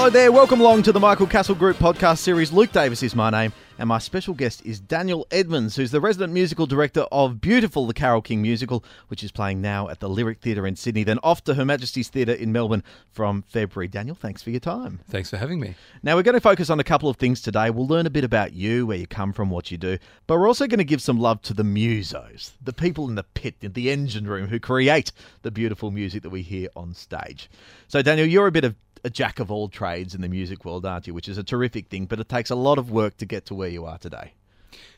Hello 0.00 0.08
there, 0.08 0.32
welcome 0.32 0.62
along 0.62 0.82
to 0.84 0.92
the 0.92 0.98
Michael 0.98 1.26
Cassel 1.26 1.54
Group 1.54 1.76
podcast 1.76 2.20
series. 2.20 2.52
Luke 2.52 2.72
Davis 2.72 3.02
is 3.02 3.14
my 3.14 3.28
name, 3.28 3.52
and 3.78 3.86
my 3.86 3.98
special 3.98 4.32
guest 4.32 4.64
is 4.64 4.80
Daniel 4.80 5.26
Edmonds, 5.30 5.76
who's 5.76 5.90
the 5.90 6.00
resident 6.00 6.32
musical 6.32 6.64
director 6.64 7.02
of 7.12 7.42
Beautiful, 7.42 7.86
the 7.86 7.92
Carole 7.92 8.22
King 8.22 8.40
musical, 8.40 8.82
which 9.08 9.22
is 9.22 9.30
playing 9.30 9.60
now 9.60 9.90
at 9.90 10.00
the 10.00 10.08
Lyric 10.08 10.40
Theatre 10.40 10.66
in 10.66 10.74
Sydney, 10.74 11.04
then 11.04 11.18
off 11.22 11.44
to 11.44 11.52
Her 11.52 11.66
Majesty's 11.66 12.08
Theatre 12.08 12.32
in 12.32 12.50
Melbourne 12.50 12.82
from 13.12 13.42
February. 13.42 13.88
Daniel, 13.88 14.16
thanks 14.16 14.42
for 14.42 14.48
your 14.48 14.58
time. 14.58 15.00
Thanks 15.10 15.28
for 15.28 15.36
having 15.36 15.60
me. 15.60 15.74
Now, 16.02 16.16
we're 16.16 16.22
going 16.22 16.32
to 16.32 16.40
focus 16.40 16.70
on 16.70 16.80
a 16.80 16.84
couple 16.84 17.10
of 17.10 17.18
things 17.18 17.42
today. 17.42 17.68
We'll 17.68 17.86
learn 17.86 18.06
a 18.06 18.10
bit 18.10 18.24
about 18.24 18.54
you, 18.54 18.86
where 18.86 18.96
you 18.96 19.06
come 19.06 19.34
from, 19.34 19.50
what 19.50 19.70
you 19.70 19.76
do, 19.76 19.98
but 20.26 20.38
we're 20.38 20.48
also 20.48 20.66
going 20.66 20.78
to 20.78 20.84
give 20.84 21.02
some 21.02 21.20
love 21.20 21.42
to 21.42 21.52
the 21.52 21.62
musos, 21.62 22.52
the 22.62 22.72
people 22.72 23.06
in 23.06 23.16
the 23.16 23.24
pit, 23.24 23.56
in 23.60 23.74
the 23.74 23.90
engine 23.90 24.26
room 24.26 24.48
who 24.48 24.58
create 24.58 25.12
the 25.42 25.50
beautiful 25.50 25.90
music 25.90 26.22
that 26.22 26.30
we 26.30 26.40
hear 26.40 26.70
on 26.74 26.94
stage. 26.94 27.50
So, 27.86 28.00
Daniel, 28.00 28.26
you're 28.26 28.46
a 28.46 28.50
bit 28.52 28.64
of 28.64 28.74
a 29.04 29.10
jack 29.10 29.40
of 29.40 29.50
all 29.50 29.68
trades 29.68 30.14
in 30.14 30.20
the 30.20 30.28
music 30.28 30.64
world, 30.64 30.84
aren't 30.86 31.06
you? 31.06 31.14
Which 31.14 31.28
is 31.28 31.38
a 31.38 31.44
terrific 31.44 31.88
thing, 31.88 32.06
but 32.06 32.20
it 32.20 32.28
takes 32.28 32.50
a 32.50 32.54
lot 32.54 32.78
of 32.78 32.90
work 32.90 33.16
to 33.18 33.26
get 33.26 33.46
to 33.46 33.54
where 33.54 33.68
you 33.68 33.84
are 33.84 33.98
today. 33.98 34.32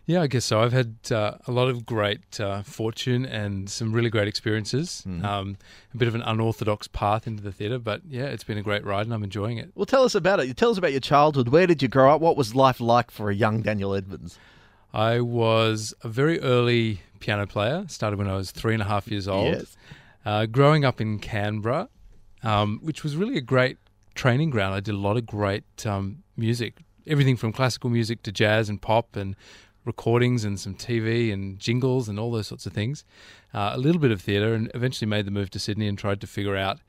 Yeah, 0.05 0.23
I 0.23 0.27
guess 0.27 0.45
so. 0.45 0.61
I've 0.61 0.73
had 0.73 0.97
uh, 1.13 1.39
a 1.47 1.53
lot 1.53 1.69
of 1.69 1.87
great 1.87 2.41
uh, 2.41 2.63
fortune 2.63 3.25
and 3.25 3.71
some 3.71 3.93
really 3.93 4.11
great 4.11 4.27
experiences. 4.27 5.05
Mm. 5.07 5.25
Um, 5.25 5.57
a 5.95 5.97
bit 5.97 6.09
of 6.09 6.17
an 6.17 6.23
unorthodox 6.23 6.89
path 6.89 7.27
into 7.27 7.43
the 7.43 7.53
theatre, 7.53 7.79
but 7.79 8.03
yeah, 8.09 8.25
it's 8.25 8.43
been 8.43 8.59
a 8.59 8.63
great 8.63 8.85
ride 8.85 9.07
and 9.07 9.15
I'm 9.15 9.23
enjoying 9.23 9.59
it. 9.59 9.71
Well, 9.77 9.87
tell 9.87 10.03
us 10.03 10.17
about 10.17 10.41
it. 10.41 10.57
Tell 10.57 10.71
us 10.71 10.79
about 10.79 10.91
your 10.91 11.01
childhood. 11.01 11.49
Where 11.49 11.69
did 11.69 11.83
you 11.83 11.89
grow 11.89 12.15
up? 12.15 12.21
What 12.21 12.37
was 12.37 12.55
life 12.55 12.81
like 12.81 13.13
for 13.13 13.31
a 13.31 13.35
young 13.35 13.63
Daniel 13.63 13.95
Edmonds? 13.95 14.39
I 14.93 15.21
was 15.21 15.95
a 16.03 16.09
very 16.09 16.41
early 16.41 17.01
piano 17.21 17.47
player. 17.47 17.85
Started 17.89 18.19
when 18.19 18.29
I 18.29 18.35
was 18.35 18.51
three 18.51 18.75
and 18.75 18.83
a 18.83 18.87
half 18.87 19.07
years 19.09 19.29
old. 19.29 19.55
Yes. 19.55 19.77
Uh, 20.25 20.47
growing 20.47 20.85
up 20.85 21.01
in 21.01 21.21
Canberra, 21.21 21.89
um, 22.43 22.81
which 22.83 23.05
was 23.05 23.17
really 23.17 23.37
a 23.37 23.41
great 23.41 23.79
training 24.15 24.51
ground. 24.51 24.75
I 24.75 24.81
did 24.81 24.95
a 24.95 24.99
lot 24.99 25.17
of 25.17 25.27
great 25.27 25.87
um, 25.87 26.23
music, 26.37 26.79
everything 27.07 27.37
from 27.37 27.53
classical 27.53 27.91
music 27.91 28.23
to 28.25 28.33
jazz 28.33 28.69
and 28.69 28.81
pop 28.81 29.17
and 29.17 29.37
recordings 29.85 30.45
and 30.45 30.59
some 30.59 30.75
TV 30.75 31.33
and 31.33 31.59
jingles 31.59 32.09
and 32.09 32.19
all 32.19 32.31
those 32.31 32.47
sorts 32.47 32.67
of 32.67 32.73
things. 32.73 33.05
Uh, 33.53 33.73
a 33.75 33.79
little 33.79 34.01
bit 34.01 34.11
of 34.11 34.21
theatre, 34.21 34.55
and 34.55 34.71
eventually 34.75 35.09
made 35.09 35.27
the 35.27 35.31
move 35.31 35.51
to 35.51 35.59
Sydney 35.59 35.89
and 35.89 35.99
tried 35.99 36.21
to 36.21 36.27
figure 36.27 36.57
out 36.57 36.81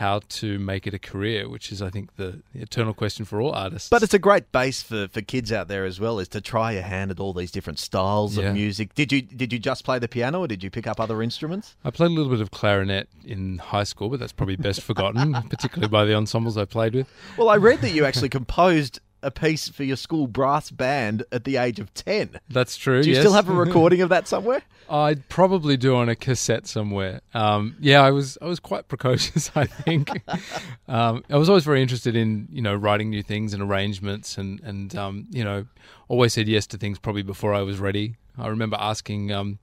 how 0.00 0.20
to 0.28 0.58
make 0.58 0.86
it 0.86 0.94
a 0.94 0.98
career, 0.98 1.48
which 1.48 1.70
is, 1.70 1.80
I 1.82 1.90
think, 1.90 2.16
the 2.16 2.42
eternal 2.54 2.94
question 2.94 3.24
for 3.24 3.40
all 3.40 3.52
artists. 3.52 3.88
But 3.90 4.02
it's 4.02 4.14
a 4.14 4.18
great 4.18 4.50
base 4.50 4.82
for, 4.82 5.08
for 5.08 5.20
kids 5.20 5.52
out 5.52 5.68
there 5.68 5.84
as 5.84 6.00
well, 6.00 6.18
is 6.18 6.28
to 6.28 6.40
try 6.40 6.72
your 6.72 6.82
hand 6.82 7.10
at 7.10 7.20
all 7.20 7.32
these 7.32 7.50
different 7.50 7.78
styles 7.78 8.36
Yeah. 8.36 8.46
of 8.48 8.54
music. 8.54 8.94
Did 8.94 9.12
you 9.12 9.22
did 9.22 9.52
you 9.52 9.58
just 9.58 9.84
play 9.84 9.98
the 9.98 10.08
piano, 10.08 10.40
or 10.40 10.48
did 10.48 10.64
you 10.64 10.70
pick 10.70 10.86
up 10.86 10.98
other 10.98 11.22
instruments? 11.22 11.76
I 11.84 11.90
played 11.90 12.10
a 12.10 12.14
little 12.14 12.32
bit 12.32 12.40
of 12.40 12.50
clarinet 12.50 13.08
in 13.24 13.58
high 13.58 13.84
school, 13.84 14.08
but 14.08 14.18
that's 14.20 14.32
probably 14.32 14.56
best 14.56 14.80
forgotten, 14.82 15.32
particularly 15.50 15.88
by 15.88 16.04
the 16.06 16.14
ensembles 16.14 16.56
I 16.56 16.64
played 16.64 16.94
with. 16.94 17.06
Well, 17.36 17.48
I 17.50 17.56
read 17.56 17.80
that 17.82 17.90
you 17.90 18.04
actually 18.06 18.28
composed 18.40 19.00
a 19.22 19.30
piece 19.30 19.68
for 19.68 19.84
your 19.84 19.96
school 19.96 20.26
brass 20.26 20.70
band 20.70 21.24
at 21.32 21.44
the 21.44 21.56
age 21.56 21.78
of 21.78 21.92
ten. 21.94 22.40
That's 22.48 22.76
true. 22.76 23.02
Do 23.02 23.08
you 23.08 23.14
yes. 23.14 23.22
still 23.22 23.34
have 23.34 23.48
a 23.48 23.54
recording 23.66 24.02
of 24.02 24.08
that 24.10 24.28
somewhere? 24.28 24.62
I'd 24.88 25.28
probably 25.28 25.76
do 25.76 25.94
on 25.94 26.08
a 26.08 26.16
cassette 26.16 26.66
somewhere. 26.66 27.20
Um, 27.32 27.76
yeah, 27.78 28.02
I 28.02 28.10
was 28.10 28.36
I 28.42 28.46
was 28.46 28.58
quite 28.58 28.88
precocious. 28.88 29.50
I 29.54 29.66
think 29.66 30.10
um, 30.88 31.24
I 31.30 31.36
was 31.36 31.48
always 31.48 31.64
very 31.64 31.82
interested 31.82 32.16
in 32.16 32.48
you 32.50 32.62
know 32.62 32.74
writing 32.74 33.10
new 33.10 33.22
things 33.22 33.54
and 33.54 33.62
arrangements 33.62 34.36
and 34.36 34.60
and 34.60 34.94
um, 34.96 35.26
you 35.30 35.44
know 35.44 35.66
always 36.08 36.34
said 36.34 36.48
yes 36.48 36.66
to 36.68 36.76
things 36.76 36.98
probably 36.98 37.22
before 37.22 37.54
I 37.54 37.62
was 37.62 37.78
ready. 37.78 38.16
I 38.40 38.48
remember 38.48 38.76
asking 38.80 39.30
um, 39.32 39.58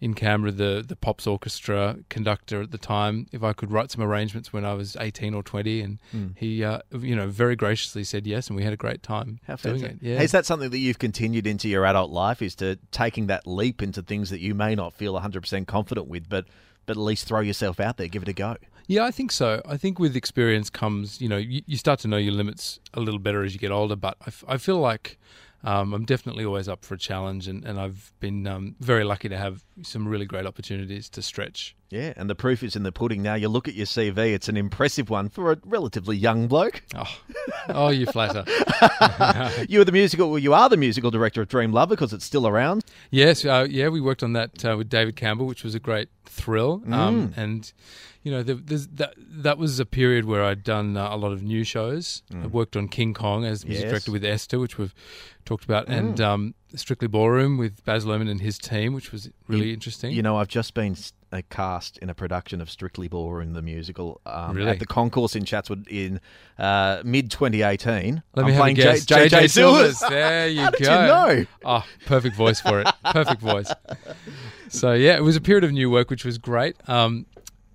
in 0.00 0.14
Canberra 0.14 0.52
the 0.52 0.84
the 0.86 0.96
Pops 0.96 1.26
Orchestra 1.26 1.98
conductor 2.08 2.62
at 2.62 2.70
the 2.70 2.78
time 2.78 3.26
if 3.32 3.42
I 3.42 3.52
could 3.52 3.70
write 3.70 3.90
some 3.90 4.02
arrangements 4.02 4.52
when 4.52 4.64
I 4.64 4.74
was 4.74 4.96
eighteen 5.00 5.34
or 5.34 5.42
twenty, 5.42 5.80
and 5.80 5.98
he 6.36 6.62
uh, 6.64 6.80
you 6.98 7.16
know 7.16 7.28
very 7.28 7.56
graciously 7.56 8.04
said 8.04 8.26
yes, 8.26 8.48
and 8.48 8.56
we 8.56 8.62
had 8.62 8.72
a 8.72 8.76
great 8.76 9.02
time 9.02 9.40
How 9.46 9.56
doing 9.56 9.82
it. 9.82 9.98
Yeah. 10.00 10.20
Is 10.20 10.32
that 10.32 10.46
something 10.46 10.70
that 10.70 10.78
you've 10.78 10.98
continued 10.98 11.46
into 11.46 11.68
your 11.68 11.86
adult 11.86 12.10
life? 12.10 12.42
Is 12.42 12.54
to 12.56 12.78
taking 12.90 13.26
that 13.28 13.46
leap 13.46 13.82
into 13.82 14.02
things 14.02 14.30
that 14.30 14.40
you 14.40 14.54
may 14.54 14.74
not 14.74 14.94
feel 14.94 15.14
100% 15.14 15.66
confident 15.66 16.08
with, 16.08 16.28
but 16.28 16.46
but 16.86 16.96
at 16.96 17.02
least 17.02 17.26
throw 17.26 17.40
yourself 17.40 17.80
out 17.80 17.96
there, 17.96 18.06
give 18.08 18.22
it 18.22 18.28
a 18.28 18.32
go. 18.32 18.56
Yeah, 18.86 19.04
I 19.04 19.10
think 19.10 19.32
so. 19.32 19.60
I 19.66 19.76
think 19.76 19.98
with 19.98 20.14
experience 20.14 20.70
comes, 20.70 21.20
you 21.20 21.28
know, 21.28 21.36
you, 21.36 21.62
you 21.66 21.76
start 21.76 21.98
to 22.00 22.08
know 22.08 22.16
your 22.16 22.32
limits 22.32 22.78
a 22.94 23.00
little 23.00 23.18
better 23.18 23.42
as 23.42 23.52
you 23.52 23.58
get 23.58 23.72
older. 23.72 23.96
But 23.96 24.16
I, 24.20 24.28
f- 24.28 24.44
I 24.46 24.58
feel 24.58 24.78
like 24.78 25.18
um, 25.64 25.92
I'm 25.92 26.04
definitely 26.04 26.44
always 26.44 26.68
up 26.68 26.84
for 26.84 26.94
a 26.94 26.98
challenge, 26.98 27.48
and, 27.48 27.64
and 27.64 27.80
I've 27.80 28.12
been 28.20 28.46
um, 28.46 28.76
very 28.80 29.04
lucky 29.04 29.28
to 29.28 29.36
have 29.36 29.64
some 29.82 30.08
really 30.08 30.26
great 30.26 30.46
opportunities 30.46 31.08
to 31.10 31.22
stretch. 31.22 31.76
Yeah, 31.90 32.12
and 32.16 32.28
the 32.28 32.34
proof 32.34 32.62
is 32.62 32.74
in 32.74 32.82
the 32.82 32.92
pudding. 32.92 33.22
Now 33.22 33.34
you 33.34 33.48
look 33.48 33.68
at 33.68 33.74
your 33.74 33.86
CV; 33.86 34.34
it's 34.34 34.48
an 34.48 34.56
impressive 34.56 35.08
one 35.08 35.28
for 35.28 35.52
a 35.52 35.58
relatively 35.64 36.16
young 36.16 36.48
bloke. 36.48 36.82
Oh, 36.94 37.18
oh 37.68 37.88
you 37.90 38.06
flatter. 38.06 38.44
you 39.68 39.78
were 39.78 39.84
the 39.84 39.92
musical, 39.92 40.30
well, 40.30 40.38
you 40.38 40.52
are 40.52 40.68
the 40.68 40.76
musical 40.76 41.10
director 41.10 41.42
of 41.42 41.48
Dream 41.48 41.72
Lover 41.72 41.94
because 41.94 42.12
it's 42.12 42.24
still 42.24 42.46
around. 42.46 42.84
Yes, 43.10 43.44
uh, 43.44 43.66
yeah, 43.68 43.88
we 43.88 44.00
worked 44.00 44.22
on 44.22 44.32
that 44.32 44.64
uh, 44.64 44.76
with 44.76 44.88
David 44.88 45.16
Campbell, 45.16 45.46
which 45.46 45.62
was 45.62 45.74
a 45.74 45.80
great 45.80 46.08
thrill. 46.24 46.80
Mm. 46.80 46.92
Um, 46.92 47.34
and 47.36 47.72
you 48.24 48.32
know, 48.32 48.42
there, 48.42 48.56
there's, 48.56 48.88
that 48.88 49.14
that 49.18 49.56
was 49.56 49.78
a 49.78 49.86
period 49.86 50.24
where 50.24 50.42
I'd 50.42 50.64
done 50.64 50.96
uh, 50.96 51.08
a 51.14 51.16
lot 51.16 51.30
of 51.30 51.44
new 51.44 51.62
shows. 51.62 52.24
I 52.34 52.48
worked 52.48 52.76
on 52.76 52.88
King 52.88 53.14
Kong 53.14 53.44
as 53.44 53.64
music 53.64 53.76
Mm. 53.76 53.76
Yes. 53.76 53.86
Mm. 53.86 53.90
director 53.90 54.12
with 54.12 54.24
Esther, 54.24 54.58
which 54.58 54.78
we've 54.78 54.94
talked 55.44 55.64
about, 55.64 55.88
and 55.88 56.20
um, 56.20 56.54
Strictly 56.76 57.08
Ballroom 57.08 57.58
with 57.58 57.84
Baz 57.84 58.04
Luhrmann 58.04 58.30
and 58.30 58.40
his 58.40 58.58
team, 58.58 58.92
which 58.94 59.12
was 59.12 59.30
really 59.48 59.72
interesting. 59.72 60.12
You 60.12 60.22
know, 60.22 60.36
I've 60.36 60.48
just 60.48 60.74
been 60.74 60.96
uh, 61.32 61.42
cast 61.50 61.98
in 61.98 62.08
a 62.10 62.14
production 62.14 62.60
of 62.60 62.70
Strictly 62.70 63.08
Ballroom 63.08 63.52
the 63.54 63.62
musical 63.62 64.20
um, 64.26 64.56
Really? 64.56 64.70
at 64.70 64.78
the 64.78 64.86
concourse 64.86 65.34
in 65.34 65.44
Chatswood 65.44 65.86
in 65.88 66.20
uh, 66.58 67.02
mid 67.04 67.30
2018. 67.30 68.22
Let 68.34 68.42
I'm 68.42 68.46
me 68.46 68.52
have 68.52 68.60
a 68.60 68.62
playing 68.62 68.76
guess. 68.76 69.04
J- 69.04 69.28
JJ 69.28 69.50
Silvers. 69.50 69.98
There 70.00 70.48
you 70.48 70.60
How 70.60 70.70
go. 70.70 70.76
did 70.78 70.80
you 70.80 70.86
know? 70.86 71.46
Oh, 71.64 71.84
perfect 72.06 72.36
voice 72.36 72.60
for 72.60 72.80
it. 72.80 72.88
Perfect 73.04 73.40
voice. 73.40 73.72
So 74.68 74.92
yeah, 74.94 75.16
it 75.16 75.22
was 75.22 75.36
a 75.36 75.40
period 75.40 75.62
of 75.62 75.70
new 75.72 75.88
work, 75.90 76.10
which 76.10 76.24
was 76.24 76.38
great. 76.38 76.76
Um, 76.88 77.26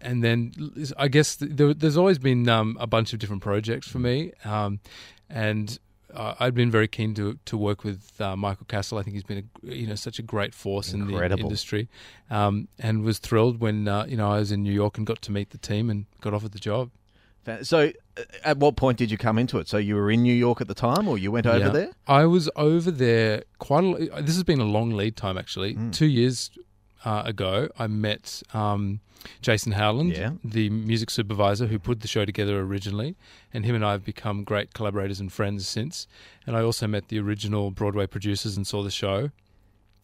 and 0.02 0.22
then 0.24 0.52
I 0.98 1.08
guess 1.08 1.38
there, 1.40 1.74
there's 1.74 1.96
always 1.96 2.20
been 2.20 2.50
um, 2.50 2.76
a 2.82 2.86
bunch 2.88 3.14
of 3.14 3.20
different 3.20 3.42
projects 3.42 3.88
for 3.88 3.98
me, 4.00 4.34
um, 4.44 4.80
and 5.30 5.80
uh, 6.14 6.36
I'd 6.40 6.54
been 6.54 6.72
very 6.72 6.88
keen 6.88 7.14
to 7.16 7.38
to 7.46 7.58
work 7.58 7.84
with 7.84 8.20
uh, 8.20 8.36
Michael 8.36 8.66
Cassel. 8.68 8.98
I 8.98 9.04
think 9.04 9.16
he's 9.16 9.24
been 9.24 9.50
a, 9.64 9.74
you 9.74 9.88
know 9.88 9.96
such 9.96 10.20
a 10.20 10.22
great 10.22 10.54
force 10.54 10.94
in 10.94 11.08
the 11.08 11.38
industry, 11.38 11.90
um, 12.30 12.68
and 12.80 13.04
was 13.04 13.20
thrilled 13.20 13.60
when 13.60 13.88
uh, 13.88 14.06
you 14.06 14.18
know 14.18 14.32
I 14.32 14.40
was 14.40 14.52
in 14.52 14.64
New 14.64 14.74
York 14.74 14.98
and 14.98 15.06
got 15.06 15.22
to 15.24 15.32
meet 15.32 15.50
the 15.52 15.58
team 15.58 15.90
and 15.90 16.06
got 16.22 16.34
offered 16.34 16.52
the 16.52 16.60
job. 16.60 16.92
So, 17.64 17.92
uh, 18.18 18.22
at 18.46 18.58
what 18.58 18.76
point 18.76 19.00
did 19.00 19.10
you 19.10 19.18
come 19.18 19.40
into 19.40 19.58
it? 19.58 19.68
So, 19.68 19.78
you 19.78 19.96
were 19.96 20.12
in 20.12 20.22
New 20.22 20.34
York 20.34 20.62
at 20.62 20.68
the 20.68 20.76
time, 20.76 21.08
or 21.08 21.18
you 21.18 21.32
went 21.32 21.48
over 21.48 21.66
Yeah. 21.66 21.70
there? 21.70 21.92
I 22.08 22.26
was 22.26 22.50
over 22.56 22.92
there 22.92 23.44
quite 23.58 23.84
a 23.84 24.22
This 24.22 24.36
has 24.36 24.44
been 24.44 24.60
a 24.60 24.66
long 24.66 24.92
lead 24.92 25.16
time, 25.18 25.40
actually. 25.40 25.74
Mm. 25.74 25.92
Two 25.92 26.06
years 26.06 26.52
uh, 27.06 27.24
ago, 27.26 27.70
I 27.80 27.88
met 27.88 28.44
um, 28.54 29.00
Jason 29.42 29.74
Howland, 29.74 30.14
Yeah. 30.18 30.32
the 30.44 30.70
music 30.70 31.10
supervisor 31.10 31.68
who 31.68 31.80
put 31.80 32.02
the 32.02 32.08
show 32.08 32.26
together 32.26 32.60
originally, 32.60 33.16
and 33.54 33.66
him 33.66 33.76
and 33.76 33.86
I 33.86 33.92
have 33.94 34.06
become 34.06 34.44
great 34.44 34.74
collaborators 34.74 35.20
and 35.20 35.32
friends 35.32 35.68
since. 35.68 36.08
And 36.46 36.56
I 36.56 36.62
also 36.62 36.88
met 36.88 37.08
the 37.10 37.20
original 37.20 37.72
Broadway 37.72 38.08
producers 38.08 38.58
and 38.58 38.66
saw 38.68 38.84
the 38.84 38.92
show. 38.92 39.32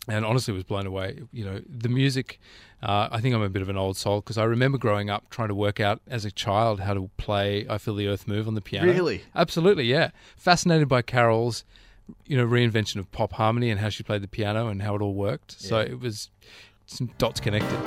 And 0.10 0.24
honestly, 0.24 0.54
was 0.54 0.64
blown 0.64 0.88
away. 0.88 1.20
You 1.34 1.44
know, 1.44 1.62
the 1.68 1.90
music. 1.90 2.40
Uh, 2.82 3.10
I 3.12 3.20
think 3.20 3.36
I'm 3.36 3.42
a 3.42 3.50
bit 3.50 3.62
of 3.62 3.68
an 3.68 3.76
old 3.76 3.98
soul 3.98 4.22
because 4.22 4.38
I 4.38 4.46
remember 4.46 4.78
growing 4.78 5.10
up 5.10 5.30
trying 5.30 5.50
to 5.50 5.56
work 5.56 5.82
out 5.82 6.00
as 6.08 6.24
a 6.24 6.32
child 6.32 6.80
how 6.80 6.94
to 6.94 7.10
play 7.18 7.66
"I 7.70 7.78
Feel 7.78 7.96
the 7.96 8.08
Earth 8.08 8.26
Move" 8.26 8.48
on 8.48 8.54
the 8.56 8.62
piano. 8.62 8.88
Really? 8.90 9.24
Absolutely, 9.36 9.84
yeah. 9.84 10.12
Fascinated 10.38 10.88
by 10.88 11.02
Carole's, 11.02 11.66
you 12.26 12.38
know, 12.38 12.46
reinvention 12.48 12.98
of 12.98 13.12
pop 13.12 13.34
harmony 13.34 13.70
and 13.70 13.82
how 13.82 13.90
she 13.90 14.02
played 14.02 14.22
the 14.22 14.30
piano 14.30 14.68
and 14.70 14.82
how 14.82 14.96
it 14.96 15.02
all 15.02 15.14
worked. 15.14 15.60
So 15.60 15.80
it 15.80 16.00
was 16.00 16.30
some 16.88 17.10
dots 17.18 17.40
connected. 17.40 17.78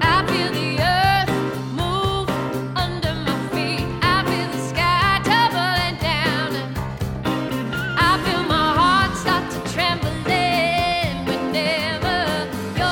I 0.00 0.24
feel 0.26 0.50
the 0.52 0.78
earth 0.80 1.28
move 1.72 2.28
under 2.76 3.12
my 3.14 3.36
feet. 3.50 3.84
I 4.02 4.24
feel 4.24 4.48
the 4.50 4.58
sky 4.68 5.20
tumbling 5.24 5.98
down. 6.00 6.52
I 7.98 8.22
feel 8.24 8.42
my 8.44 8.74
heart 8.78 9.16
start 9.16 9.50
to 9.50 9.58
trembling 9.72 11.26
whenever 11.26 12.48
you're 12.78 12.84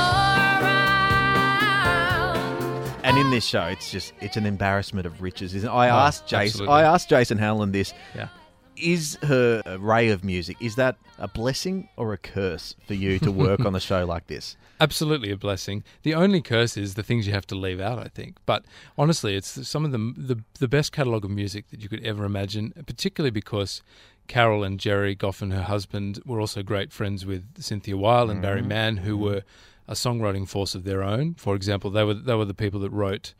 around. 2.27 3.05
And 3.05 3.17
in 3.17 3.29
this 3.31 3.45
show, 3.45 3.65
it's 3.67 3.89
just 3.91 4.13
it's 4.21 4.35
an 4.37 4.45
embarrassment 4.45 5.05
of 5.07 5.21
riches. 5.21 5.55
Isn't 5.55 5.69
it? 5.69 5.73
I 5.73 5.89
Oh, 5.89 5.95
asked 5.95 6.27
Jason. 6.27 6.45
absolutely. 6.61 6.75
I 6.75 6.83
asked 6.83 7.09
Jason 7.09 7.37
Howland 7.37 7.73
this: 7.73 7.93
Yeah. 8.15 8.27
Is 8.75 9.17
her 9.23 9.61
array 9.65 10.09
of 10.09 10.23
music 10.23 10.57
is 10.59 10.75
that 10.75 10.97
a 11.19 11.27
blessing 11.27 11.89
or 11.95 12.13
a 12.13 12.17
curse 12.17 12.75
for 12.87 12.95
you 12.95 13.19
to 13.19 13.31
work 13.31 13.61
on 13.65 13.75
a 13.75 13.79
show 13.89 14.05
like 14.05 14.27
this? 14.27 14.57
Absolutely 14.79 15.31
a 15.31 15.37
blessing. 15.37 15.83
The 16.01 16.15
only 16.15 16.41
curse 16.41 16.75
is 16.75 16.95
the 16.95 17.03
things 17.03 17.27
you 17.27 17.33
have 17.33 17.47
to 17.47 17.55
leave 17.55 17.79
out, 17.79 17.99
I 17.99 18.07
think. 18.07 18.37
But 18.45 18.65
honestly, 18.97 19.35
it's 19.35 19.67
some 19.67 19.85
of 19.85 19.91
the 19.91 20.13
the, 20.17 20.43
the 20.59 20.67
best 20.67 20.91
catalogue 20.91 21.25
of 21.25 21.31
music 21.31 21.69
that 21.69 21.81
you 21.81 21.89
could 21.89 22.03
ever 22.03 22.25
imagine, 22.25 22.73
particularly 22.85 23.31
because 23.31 23.81
Carole 24.27 24.63
and 24.63 24.79
Jerry 24.79 25.15
Goff 25.15 25.41
and 25.41 25.53
her 25.53 25.63
husband, 25.63 26.19
were 26.25 26.39
also 26.39 26.63
great 26.63 26.91
friends 26.91 27.25
with 27.25 27.61
Cynthia 27.61 27.95
Weil 27.97 28.29
and 28.29 28.41
Barry 28.41 28.59
mm-hmm. 28.59 28.69
Mann, 28.69 28.97
who 28.97 29.13
mm-hmm. 29.13 29.23
were 29.23 29.43
a 29.87 29.93
songwriting 29.93 30.47
force 30.47 30.75
of 30.75 30.83
their 30.83 31.03
own. 31.03 31.35
For 31.35 31.55
example, 31.55 31.91
they 31.91 32.03
were 32.03 32.13
they 32.13 32.35
were 32.35 32.45
the 32.45 32.53
people 32.53 32.79
that 32.81 32.91
wrote 32.91 33.33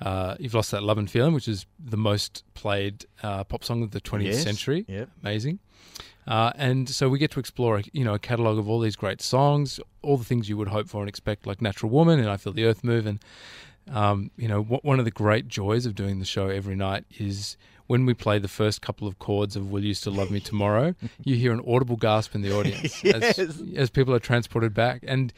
uh, 0.00 0.36
"You've 0.38 0.54
Lost 0.54 0.70
That 0.72 0.82
Lovin' 0.82 1.06
Feeling," 1.06 1.32
which 1.34 1.48
is 1.48 1.66
the 1.78 1.96
most 1.96 2.44
played 2.54 3.06
uh, 3.22 3.44
pop 3.44 3.64
song 3.64 3.82
of 3.82 3.90
the 3.92 4.00
20th 4.00 4.24
Yes. 4.26 4.42
century. 4.42 4.84
Yep. 4.88 5.08
Amazing. 5.22 5.58
Uh, 6.26 6.50
and 6.56 6.88
so 6.88 7.08
we 7.08 7.18
get 7.20 7.30
to 7.30 7.38
explore, 7.40 7.80
you 7.92 8.04
know, 8.04 8.14
a 8.14 8.18
catalog 8.18 8.58
of 8.58 8.68
all 8.68 8.80
these 8.80 8.96
great 8.96 9.22
songs, 9.22 9.78
all 10.02 10.16
the 10.16 10.24
things 10.24 10.48
you 10.48 10.56
would 10.56 10.68
hope 10.68 10.88
for 10.88 11.00
and 11.00 11.08
expect, 11.08 11.46
like 11.46 11.62
"Natural 11.62 11.90
Woman" 11.90 12.18
and 12.18 12.28
"I 12.28 12.36
Feel 12.36 12.52
the 12.52 12.64
Earth 12.64 12.82
Move." 12.82 13.06
And 13.06 13.20
um, 13.92 14.30
you 14.36 14.48
know, 14.48 14.62
one 14.62 14.98
of 14.98 15.04
the 15.04 15.12
great 15.12 15.46
joys 15.46 15.86
of 15.86 15.94
doing 15.94 16.18
the 16.18 16.24
show 16.24 16.48
every 16.48 16.74
night 16.74 17.04
is 17.18 17.56
when 17.86 18.04
we 18.04 18.14
play 18.14 18.40
the 18.40 18.48
first 18.48 18.82
couple 18.82 19.06
of 19.06 19.20
chords 19.20 19.54
of 19.54 19.70
"Will 19.70 19.84
You 19.84 19.94
Still 19.94 20.14
Love 20.14 20.32
Me 20.32 20.40
Tomorrow." 20.40 20.96
you 21.24 21.36
hear 21.36 21.52
an 21.52 21.62
audible 21.66 21.96
gasp 21.96 22.34
in 22.34 22.42
the 22.42 22.52
audience 22.52 23.04
Yes. 23.04 23.38
as, 23.38 23.62
as 23.76 23.90
people 23.90 24.12
are 24.12 24.18
transported 24.18 24.74
back, 24.74 25.04
and 25.06 25.32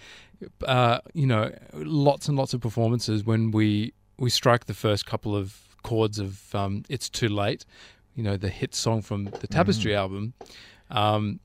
uh, 0.66 1.00
you 1.12 1.26
know, 1.26 1.52
lots 1.74 2.28
and 2.28 2.38
lots 2.38 2.54
of 2.54 2.62
performances 2.62 3.22
when 3.24 3.50
we 3.50 3.92
we 4.18 4.30
strike 4.30 4.66
the 4.66 4.74
first 4.74 5.06
couple 5.06 5.36
of 5.36 5.56
chords 5.82 6.18
of 6.18 6.54
um, 6.54 6.84
"It's 6.88 7.08
Too 7.08 7.28
Late," 7.28 7.64
you 8.14 8.22
know, 8.22 8.36
the 8.36 8.48
hit 8.48 8.74
song 8.74 9.02
from 9.02 9.26
the 9.26 9.46
Tapestry 9.46 9.94
album. 9.94 10.34
Um, 10.90 11.40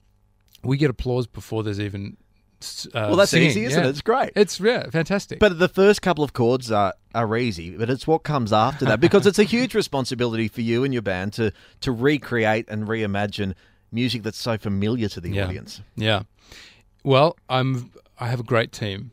we 0.63 0.77
get 0.77 0.89
applause 0.89 1.27
before 1.27 1.63
there's 1.63 1.79
even. 1.79 2.17
Uh, 2.63 2.89
well, 2.93 3.15
that's 3.17 3.31
singing. 3.31 3.49
easy, 3.49 3.65
isn't 3.65 3.81
Yeah. 3.81 3.87
it? 3.87 3.89
It's 3.89 4.01
great. 4.01 4.29
It's 4.37 4.57
yeah, 4.57 4.89
fantastic. 4.89 5.37
But 5.39 5.59
the 5.59 5.67
first 5.67 6.01
couple 6.01 6.23
of 6.23 6.31
chords 6.31 6.71
are, 6.71 6.93
are 7.13 7.35
easy, 7.35 7.71
but 7.75 7.89
it's 7.89 8.07
what 8.07 8.23
comes 8.23 8.53
after 8.53 8.85
that 8.85 9.01
because 9.01 9.27
it's 9.27 9.37
a 9.37 9.43
huge 9.43 9.75
responsibility 9.83 10.47
for 10.47 10.61
you 10.61 10.85
and 10.85 10.93
your 10.93 11.01
band 11.01 11.33
to 11.33 11.51
to 11.81 11.91
recreate 11.91 12.69
and 12.69 12.87
reimagine 12.87 13.53
music 13.91 14.23
that's 14.23 14.37
so 14.37 14.57
familiar 14.57 15.09
to 15.09 15.19
the 15.19 15.31
Yeah. 15.31 15.43
audience. 15.45 15.81
Yeah. 15.97 16.23
Well, 17.03 17.35
I'm. 17.49 17.91
I 18.17 18.27
have 18.27 18.39
a 18.39 18.43
great 18.43 18.71
team. 18.71 19.11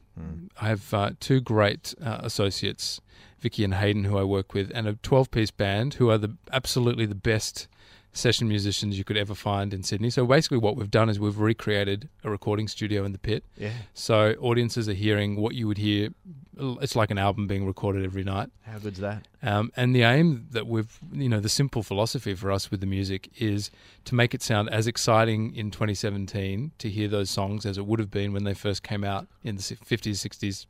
I 0.60 0.68
have 0.68 0.94
uh, 0.94 1.10
two 1.18 1.40
great 1.40 1.92
uh, 2.00 2.18
associates, 2.22 3.00
Vicky 3.40 3.64
and 3.64 3.75
Hayden, 3.75 4.04
who 4.04 4.19
I 4.19 4.25
work 4.25 4.54
with, 4.54 4.70
and 4.75 4.87
a 4.87 4.94
12-piece 4.94 5.50
band 5.50 5.94
who 5.94 6.10
are 6.10 6.19
the 6.19 6.37
absolutely 6.52 7.06
the 7.06 7.14
best 7.14 7.69
session 8.12 8.48
musicians 8.48 8.98
you 8.98 9.04
could 9.04 9.16
ever 9.16 9.34
find 9.34 9.72
in 9.72 9.82
Sydney. 9.82 10.10
So 10.10 10.26
basically, 10.26 10.58
what 10.58 10.76
we've 10.76 10.90
done 10.90 11.08
is 11.08 11.20
we've 11.20 11.38
recreated 11.38 12.08
a 12.25 12.31
recording 12.31 12.69
studio 12.69 13.04
in 13.04 13.12
the 13.12 13.19
pit. 13.19 13.44
Yeah. 13.56 13.72
So 13.94 14.34
audiences 14.40 14.88
are 14.88 14.94
hearing 14.94 15.37
what 15.37 15.54
you 15.54 15.66
would 15.69 15.78
hear. 15.78 16.10
It's 16.58 16.96
like 16.96 17.10
an 17.10 17.19
album 17.19 17.46
being 17.46 17.66
recorded 17.66 18.04
every 18.04 18.25
night. 18.25 18.50
How 18.62 18.78
good's 18.78 18.98
that? 18.98 19.26
Um, 19.42 19.72
and 19.76 19.94
the 19.94 20.02
aim 20.02 20.48
that 20.50 20.66
we've, 20.66 20.98
you 21.12 21.28
know, 21.28 21.40
the 21.40 21.48
simple 21.48 21.82
philosophy 21.82 22.34
for 22.34 22.50
us 22.50 22.70
with 22.70 22.81
the 22.81 22.87
music 22.87 23.31
is 23.38 23.70
to 24.06 24.14
make 24.14 24.34
it 24.34 24.42
sound 24.42 24.69
as 24.70 24.87
exciting 24.87 25.54
in 25.54 25.70
2017 25.70 26.72
to 26.78 26.88
hear 26.90 27.08
those 27.08 27.31
songs 27.31 27.64
as 27.64 27.78
it 27.78 27.87
would 27.87 27.98
have 27.98 28.10
been 28.10 28.32
when 28.32 28.44
they 28.44 28.54
first 28.54 28.82
came 28.82 29.04
out 29.04 29.26
in 29.42 29.56
the 29.56 29.62
50s, 29.62 30.26
60s. 30.26 30.66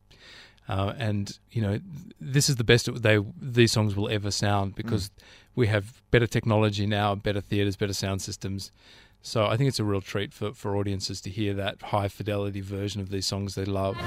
Uh, 0.71 0.93
and 0.97 1.37
you 1.51 1.61
know, 1.61 1.81
this 2.21 2.47
is 2.49 2.55
the 2.55 2.63
best 2.63 2.89
they 3.01 3.19
these 3.41 3.73
songs 3.73 3.93
will 3.93 4.07
ever 4.07 4.31
sound 4.31 4.73
because 4.73 5.11
we 5.53 5.67
have 5.67 6.01
better 6.11 6.25
technology 6.25 6.85
now, 6.85 7.13
better 7.13 7.41
theaters, 7.41 7.75
better 7.75 7.91
sound 7.91 8.21
systems. 8.21 8.71
So 9.21 9.47
I 9.47 9.57
think 9.57 9.67
it's 9.67 9.79
a 9.79 9.83
real 9.83 9.99
treat 9.99 10.33
for, 10.33 10.53
for 10.53 10.77
audiences 10.77 11.19
to 11.21 11.29
hear 11.29 11.53
that 11.55 11.81
high 11.81 12.07
fidelity 12.07 12.61
version 12.61 13.01
of 13.01 13.09
these 13.09 13.25
songs 13.25 13.55
they 13.55 13.65
love. 13.65 13.97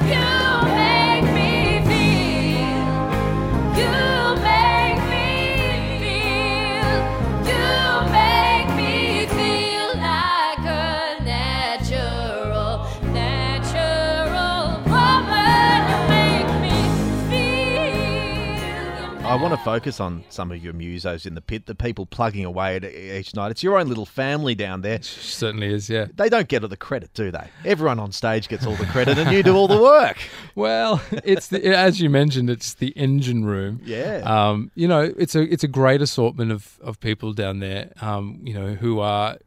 I 19.34 19.36
want 19.36 19.52
to 19.52 19.58
focus 19.64 19.98
on 19.98 20.22
some 20.28 20.52
of 20.52 20.62
your 20.62 20.72
musos 20.72 21.26
in 21.26 21.34
the 21.34 21.40
pit, 21.40 21.66
the 21.66 21.74
people 21.74 22.06
plugging 22.06 22.44
away 22.44 22.76
at 22.76 22.84
each 22.84 23.34
night. 23.34 23.50
It's 23.50 23.64
your 23.64 23.76
own 23.76 23.88
little 23.88 24.06
family 24.06 24.54
down 24.54 24.82
there. 24.82 25.02
Certainly 25.02 25.74
is, 25.74 25.90
yeah. 25.90 26.06
They 26.14 26.28
don't 26.28 26.46
get 26.46 26.62
all 26.62 26.68
the 26.68 26.76
credit, 26.76 27.12
do 27.14 27.32
they? 27.32 27.48
Everyone 27.64 27.98
on 27.98 28.12
stage 28.12 28.46
gets 28.46 28.64
all 28.64 28.76
the 28.76 28.86
credit, 28.86 29.18
and 29.18 29.32
you 29.32 29.42
do 29.42 29.56
all 29.56 29.66
the 29.66 29.82
work. 29.82 30.18
Well, 30.56 31.02
it's 31.24 31.48
the, 31.48 31.76
as 31.76 32.00
you 32.00 32.08
mentioned, 32.08 32.48
it's 32.48 32.74
the 32.74 32.90
engine 32.90 33.44
room. 33.44 33.80
Yeah. 33.84 34.22
Um, 34.24 34.70
you 34.76 34.86
know, 34.86 35.12
it's 35.18 35.34
a 35.34 35.42
it's 35.42 35.64
a 35.64 35.68
great 35.68 36.00
assortment 36.00 36.52
of, 36.52 36.78
of 36.80 37.00
people 37.00 37.32
down 37.32 37.58
there. 37.58 37.92
Um, 38.00 38.38
you 38.44 38.54
know, 38.54 38.74
who 38.74 39.00
are 39.00 39.38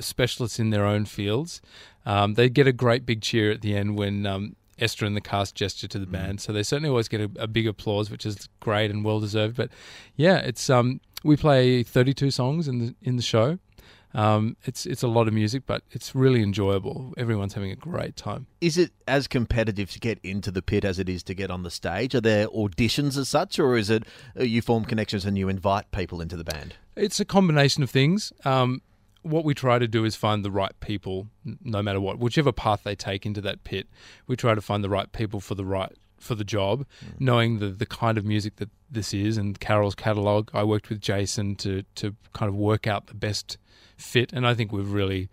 specialists 0.00 0.58
in 0.58 0.70
their 0.70 0.84
own 0.84 1.04
fields. 1.04 1.60
Um, 2.04 2.34
they 2.34 2.48
get 2.48 2.66
a 2.66 2.72
great 2.72 3.06
big 3.06 3.22
cheer 3.22 3.52
at 3.52 3.60
the 3.60 3.76
end 3.76 3.96
when 3.96 4.26
um, 4.26 4.56
Esther 4.78 5.06
and 5.06 5.16
the 5.16 5.20
cast 5.20 5.54
gesture 5.54 5.88
to 5.88 5.98
the 5.98 6.06
band. 6.06 6.40
So 6.40 6.52
they 6.52 6.62
certainly 6.62 6.90
always 6.90 7.08
get 7.08 7.20
a, 7.20 7.30
a 7.38 7.46
big 7.46 7.66
applause, 7.66 8.10
which 8.10 8.26
is 8.26 8.48
great 8.60 8.90
and 8.90 9.04
well 9.04 9.20
deserved. 9.20 9.56
But 9.56 9.70
yeah, 10.16 10.38
it's 10.38 10.68
um, 10.70 11.00
we 11.24 11.36
play 11.36 11.82
32 11.82 12.30
songs 12.30 12.68
in 12.68 12.78
the 12.78 12.94
in 13.02 13.16
the 13.16 13.22
show. 13.22 13.58
Um, 14.14 14.56
it's 14.64 14.86
it's 14.86 15.02
a 15.02 15.08
lot 15.08 15.28
of 15.28 15.34
music, 15.34 15.64
but 15.66 15.82
it's 15.90 16.14
really 16.14 16.42
enjoyable. 16.42 17.12
Everyone's 17.18 17.52
having 17.52 17.70
a 17.70 17.76
great 17.76 18.16
time. 18.16 18.46
Is 18.62 18.78
it 18.78 18.92
as 19.06 19.28
competitive 19.28 19.90
to 19.90 20.00
get 20.00 20.18
into 20.22 20.50
the 20.50 20.62
pit 20.62 20.84
as 20.86 20.98
it 20.98 21.08
is 21.08 21.22
to 21.24 21.34
get 21.34 21.50
on 21.50 21.64
the 21.64 21.70
stage? 21.70 22.14
Are 22.14 22.20
there 22.22 22.48
auditions 22.48 23.18
as 23.18 23.28
such, 23.28 23.58
or 23.58 23.76
is 23.76 23.90
it 23.90 24.04
uh, 24.38 24.44
you 24.44 24.62
form 24.62 24.86
connections 24.86 25.26
and 25.26 25.36
you 25.36 25.50
invite 25.50 25.90
people 25.90 26.22
into 26.22 26.36
the 26.36 26.44
band? 26.44 26.76
It's 26.96 27.20
a 27.20 27.26
combination 27.26 27.82
of 27.82 27.90
things. 27.90 28.32
Um, 28.44 28.80
what 29.26 29.44
we 29.44 29.54
try 29.54 29.78
to 29.78 29.88
do 29.88 30.04
is 30.04 30.16
find 30.16 30.44
the 30.44 30.50
right 30.50 30.78
people, 30.80 31.28
no 31.62 31.82
matter 31.82 32.00
what, 32.00 32.18
whichever 32.18 32.52
path 32.52 32.82
they 32.84 32.94
take 32.94 33.26
into 33.26 33.40
that 33.42 33.64
pit. 33.64 33.88
We 34.26 34.36
try 34.36 34.54
to 34.54 34.60
find 34.60 34.84
the 34.84 34.88
right 34.88 35.10
people 35.12 35.40
for 35.40 35.54
the 35.54 35.64
right 35.64 35.92
for 36.18 36.34
the 36.34 36.44
job, 36.44 36.86
knowing 37.18 37.58
the 37.58 37.68
the 37.68 37.86
kind 37.86 38.16
of 38.18 38.24
music 38.24 38.56
that 38.56 38.70
this 38.90 39.12
is 39.12 39.36
and 39.36 39.58
Carole's 39.60 39.94
catalog. 39.94 40.50
I 40.54 40.64
worked 40.64 40.88
with 40.88 41.00
Jason 41.00 41.56
to 41.56 41.82
to 41.96 42.14
kind 42.32 42.48
of 42.48 42.54
work 42.54 42.86
out 42.86 43.06
the 43.06 43.14
best 43.14 43.58
fit, 43.96 44.32
and 44.32 44.46
I 44.46 44.54
think 44.54 44.72
we've 44.72 44.92
really. 44.92 45.28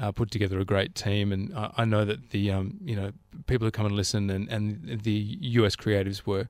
Uh, 0.00 0.12
put 0.12 0.30
together 0.30 0.60
a 0.60 0.64
great 0.64 0.94
team, 0.94 1.32
and 1.32 1.52
I, 1.54 1.72
I 1.78 1.84
know 1.84 2.04
that 2.04 2.30
the 2.30 2.52
um, 2.52 2.78
you 2.80 2.94
know 2.94 3.10
people 3.48 3.66
who 3.66 3.72
come 3.72 3.86
and 3.86 3.96
listen, 3.96 4.30
and, 4.30 4.48
and 4.48 5.02
the 5.02 5.36
US 5.40 5.74
creatives 5.74 6.24
were, 6.24 6.48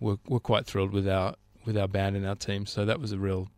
were 0.00 0.16
were 0.26 0.40
quite 0.40 0.64
thrilled 0.64 0.90
with 0.90 1.06
our 1.06 1.36
with 1.66 1.76
our 1.76 1.86
band 1.86 2.16
and 2.16 2.26
our 2.26 2.34
team. 2.34 2.64
So 2.64 2.86
that 2.86 2.98
was 2.98 3.12
a 3.12 3.18
real 3.18 3.50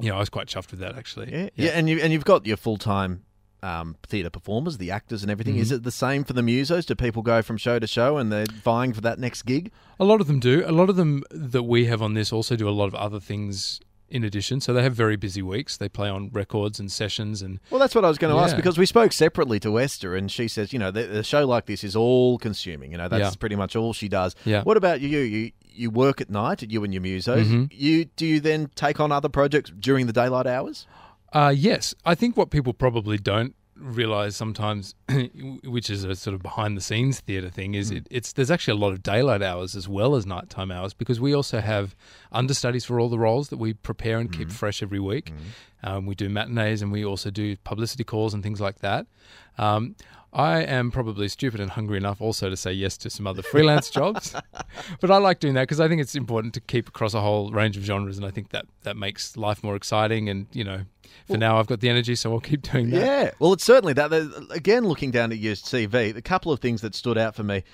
you 0.00 0.08
know, 0.10 0.16
I 0.16 0.18
was 0.20 0.28
quite 0.28 0.46
chuffed 0.46 0.70
with 0.70 0.80
that 0.80 0.96
actually. 0.96 1.32
Yeah, 1.32 1.48
yeah, 1.56 1.70
and 1.70 1.88
you 1.88 1.98
and 2.00 2.12
you've 2.12 2.24
got 2.24 2.46
your 2.46 2.56
full 2.56 2.76
time 2.78 3.24
um, 3.62 3.96
theatre 4.06 4.30
performers, 4.30 4.78
the 4.78 4.90
actors, 4.90 5.22
and 5.22 5.30
everything. 5.30 5.56
Is 5.56 5.72
it 5.72 5.82
the 5.82 5.90
same 5.90 6.22
for 6.24 6.32
the 6.32 6.42
musos? 6.42 6.86
Do 6.86 6.94
people 6.94 7.22
go 7.22 7.42
from 7.42 7.56
show 7.56 7.78
to 7.78 7.86
show 7.86 8.16
and 8.16 8.30
they're 8.32 8.46
vying 8.46 8.92
for 8.92 9.00
that 9.00 9.18
next 9.18 9.42
gig? 9.42 9.72
A 9.98 10.04
lot 10.04 10.20
of 10.20 10.26
them 10.28 10.38
do. 10.38 10.62
A 10.66 10.70
lot 10.72 10.88
of 10.88 10.96
them 10.96 11.24
that 11.30 11.64
we 11.64 11.86
have 11.86 12.00
on 12.00 12.14
this 12.14 12.32
also 12.32 12.54
do 12.54 12.68
a 12.68 12.70
lot 12.70 12.86
of 12.86 12.94
other 12.94 13.18
things 13.18 13.80
in 14.10 14.24
addition. 14.24 14.58
So 14.60 14.72
they 14.72 14.82
have 14.84 14.94
very 14.94 15.16
busy 15.16 15.42
weeks. 15.42 15.76
They 15.76 15.88
play 15.88 16.08
on 16.08 16.30
records 16.32 16.78
and 16.80 16.90
sessions 16.90 17.42
and 17.42 17.58
Well, 17.68 17.78
that's 17.80 17.94
what 17.94 18.04
I 18.04 18.08
was 18.08 18.16
going 18.16 18.32
to 18.34 18.40
ask 18.40 18.56
because 18.56 18.78
we 18.78 18.86
spoke 18.86 19.12
separately 19.12 19.58
to 19.60 19.78
Esther, 19.78 20.14
and 20.16 20.30
she 20.30 20.48
says, 20.48 20.72
you 20.72 20.78
know, 20.78 20.90
the, 20.90 21.02
the 21.02 21.22
show 21.24 21.44
like 21.46 21.66
this 21.66 21.82
is 21.84 21.94
all 21.96 22.38
consuming. 22.38 22.92
You 22.92 22.98
know, 22.98 23.08
that's 23.08 23.20
Yeah. 23.34 23.38
pretty 23.40 23.56
much 23.56 23.74
all 23.76 23.92
she 23.92 24.08
does. 24.08 24.34
Yeah. 24.44 24.62
What 24.62 24.76
about 24.78 25.00
you? 25.00 25.18
You 25.18 25.50
you 25.78 25.90
work 25.90 26.20
at 26.20 26.28
night, 26.30 26.62
at 26.62 26.70
you 26.70 26.82
and 26.84 26.92
your 26.92 27.02
musos. 27.02 27.44
Mhm. 27.44 27.68
You 27.72 28.04
do 28.04 28.26
you 28.26 28.40
then 28.40 28.70
take 28.74 29.00
on 29.00 29.12
other 29.12 29.28
projects 29.28 29.70
during 29.78 30.06
the 30.06 30.12
daylight 30.12 30.46
hours? 30.46 30.86
Uh, 31.32 31.52
yes, 31.56 31.94
I 32.04 32.14
think 32.14 32.36
what 32.36 32.50
people 32.50 32.72
probably 32.72 33.18
don't 33.18 33.54
realize 33.76 34.34
sometimes, 34.34 34.96
which 35.64 35.88
is 35.88 36.02
a 36.02 36.16
sort 36.16 36.34
of 36.34 36.42
behind 36.42 36.76
the 36.76 36.80
scenes 36.80 37.20
theatre 37.20 37.48
thing, 37.50 37.74
is 37.74 37.90
it, 37.92 38.06
it's 38.10 38.32
there's 38.32 38.50
actually 38.50 38.72
a 38.72 38.80
lot 38.80 38.92
of 38.92 39.02
daylight 39.04 39.40
hours 39.42 39.76
as 39.76 39.88
well 39.88 40.16
as 40.16 40.26
nighttime 40.26 40.72
hours 40.72 40.94
because 40.94 41.20
we 41.20 41.32
also 41.34 41.60
have 41.60 41.94
understudies 42.32 42.84
for 42.84 42.98
all 42.98 43.08
the 43.08 43.18
roles 43.18 43.50
that 43.50 43.56
we 43.58 43.74
prepare 43.74 44.18
and 44.18 44.32
keep 44.32 44.50
fresh 44.50 44.82
every 44.82 44.98
week. 44.98 45.32
Um, 45.84 46.06
we 46.06 46.16
do 46.16 46.28
matinees 46.28 46.82
and 46.82 46.90
we 46.90 47.04
also 47.04 47.30
do 47.30 47.56
publicity 47.58 48.02
calls 48.02 48.34
and 48.34 48.42
things 48.42 48.60
like 48.60 48.80
that. 48.80 49.06
Um, 49.58 49.94
I 50.32 50.60
am 50.60 50.90
probably 50.90 51.28
stupid 51.28 51.60
and 51.60 51.70
hungry 51.70 51.96
enough 51.96 52.20
also 52.20 52.50
to 52.50 52.56
say 52.56 52.72
yes 52.72 52.96
to 52.98 53.10
some 53.10 53.26
other 53.26 53.42
freelance 53.42 53.88
jobs, 53.88 54.34
but 55.00 55.10
I 55.10 55.16
like 55.16 55.40
doing 55.40 55.54
that 55.54 55.62
because 55.62 55.80
I 55.80 55.88
think 55.88 56.00
it's 56.00 56.14
important 56.14 56.54
to 56.54 56.60
keep 56.60 56.88
across 56.88 57.14
a 57.14 57.20
whole 57.20 57.50
range 57.50 57.76
of 57.76 57.84
genres, 57.84 58.18
and 58.18 58.26
I 58.26 58.30
think 58.30 58.50
that 58.50 58.66
that 58.82 58.96
makes 58.96 59.36
life 59.36 59.64
more 59.64 59.74
exciting. 59.74 60.28
And 60.28 60.46
you 60.52 60.64
know, 60.64 60.82
for 61.26 61.38
now 61.38 61.58
I've 61.58 61.66
got 61.66 61.80
the 61.80 61.88
energy, 61.88 62.14
so 62.14 62.32
I'll 62.32 62.40
keep 62.40 62.62
doing 62.62 62.90
that. 62.90 63.00
Yeah. 63.00 63.30
Well, 63.38 63.54
it's 63.54 63.64
certainly 63.64 63.94
that. 63.94 64.12
Again, 64.50 64.86
looking 64.86 65.10
down 65.10 65.32
at 65.32 65.38
your 65.38 65.54
CV, 65.54 66.14
a 66.14 66.22
couple 66.22 66.52
of 66.52 66.60
things 66.60 66.82
that 66.82 66.94
stood 66.94 67.16
out 67.16 67.34
for 67.34 67.42
me. 67.42 67.64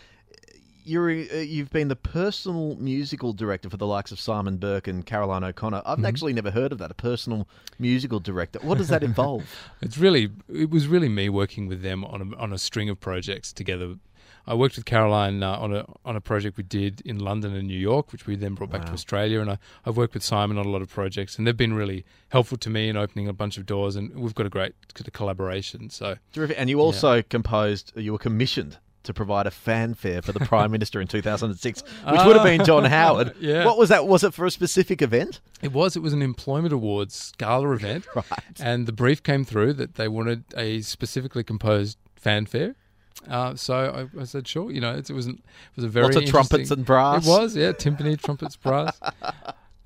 You're, 0.84 1.10
uh, 1.10 1.36
you've 1.36 1.70
been 1.70 1.88
the 1.88 1.96
personal 1.96 2.76
musical 2.76 3.32
director 3.32 3.70
for 3.70 3.76
the 3.76 3.86
likes 3.86 4.12
of 4.12 4.20
Simon 4.20 4.58
Burke 4.58 4.86
and 4.86 5.04
Caroline 5.04 5.42
O'Connor. 5.44 5.82
I've 5.86 5.96
Mm-hmm. 5.98 6.06
actually 6.06 6.32
never 6.34 6.50
heard 6.50 6.72
of 6.72 6.78
that. 6.78 6.90
A 6.90 6.94
personal 6.94 7.48
musical 7.78 8.20
director. 8.20 8.58
What 8.62 8.78
does 8.78 8.88
that 8.88 9.02
involve? 9.02 9.44
It's 9.80 9.98
really 9.98 10.30
it 10.52 10.70
was 10.70 10.86
really 10.86 11.08
me 11.08 11.28
working 11.28 11.66
with 11.68 11.82
them 11.82 12.04
on 12.04 12.32
a, 12.32 12.36
on 12.36 12.52
a 12.52 12.58
string 12.58 12.88
of 12.88 13.00
projects 13.00 13.52
together. 13.52 13.96
I 14.46 14.52
worked 14.52 14.76
with 14.76 14.84
Caroline 14.84 15.42
uh, 15.42 15.56
on 15.56 15.74
a 15.74 15.86
on 16.04 16.16
a 16.16 16.20
project 16.20 16.58
we 16.58 16.64
did 16.64 17.00
in 17.02 17.18
London 17.18 17.54
and 17.56 17.66
New 17.66 17.78
York, 17.78 18.12
which 18.12 18.26
we 18.26 18.36
then 18.36 18.54
brought 18.54 18.70
back 18.70 18.84
to 18.84 18.92
Australia, 18.92 19.40
and 19.40 19.50
I, 19.52 19.58
I've 19.86 19.96
worked 19.96 20.12
with 20.12 20.22
Simon 20.22 20.58
on 20.58 20.66
a 20.66 20.68
lot 20.68 20.82
of 20.82 20.90
projects, 20.90 21.38
and 21.38 21.46
they've 21.46 21.56
been 21.56 21.72
really 21.72 22.04
helpful 22.28 22.58
to 22.58 22.68
me 22.68 22.90
in 22.90 22.96
opening 22.96 23.26
a 23.26 23.32
bunch 23.32 23.56
of 23.56 23.64
doors, 23.64 23.96
and 23.96 24.14
we've 24.14 24.34
got 24.34 24.44
a 24.44 24.50
great 24.50 24.74
collaboration. 25.14 25.88
So 25.88 26.16
Terrific. 26.34 26.56
And 26.58 26.68
you 26.68 26.78
also 26.80 27.22
composed. 27.22 27.92
You 27.96 28.12
were 28.12 28.18
commissioned 28.18 28.76
to 29.04 29.14
provide 29.14 29.46
a 29.46 29.50
fanfare 29.50 30.20
for 30.22 30.32
the 30.32 30.40
Prime 30.40 30.70
Minister 30.76 31.00
in 31.00 31.06
2006, 31.06 31.82
which 31.82 32.20
would 32.26 32.36
have 32.36 32.44
been 32.44 32.64
John 32.64 32.84
Howard. 32.84 33.28
Ah, 33.30 33.36
Yeah. 33.40 33.64
What 33.64 33.78
was 33.78 33.88
that? 33.90 34.06
Was 34.06 34.24
it 34.24 34.34
for 34.34 34.44
a 34.46 34.50
specific 34.50 35.00
event? 35.00 35.40
It 35.62 35.72
was. 35.72 35.96
It 35.96 36.00
was 36.00 36.12
an 36.12 36.22
employment 36.22 36.72
awards 36.74 37.32
gala 37.38 37.70
event, 37.72 38.06
Right. 38.14 38.26
and 38.60 38.86
the 38.86 38.92
brief 38.92 39.22
came 39.22 39.44
through 39.44 39.74
that 39.74 39.94
they 39.94 40.08
wanted 40.08 40.44
a 40.56 40.80
specifically 40.82 41.44
composed 41.44 41.96
fanfare. 42.16 42.74
Uh, 43.28 43.54
so 43.54 44.08
I, 44.16 44.20
I 44.20 44.24
said, 44.24 44.46
sure. 44.46 44.70
You 44.70 44.80
know, 44.82 44.94
it, 44.94 45.08
it 45.08 45.14
was 45.14 45.26
an, 45.26 45.34
it 45.34 45.76
was 45.76 45.84
a 45.84 45.88
very 45.88 46.06
Lots 46.06 46.16
of 46.16 46.26
trumpets 46.26 46.70
and 46.70 46.84
brass. 46.84 47.26
It 47.26 47.30
was, 47.30 47.56
yeah, 47.56 47.72
timpani, 47.72 48.20
trumpets, 48.20 48.56
brass. 48.56 49.00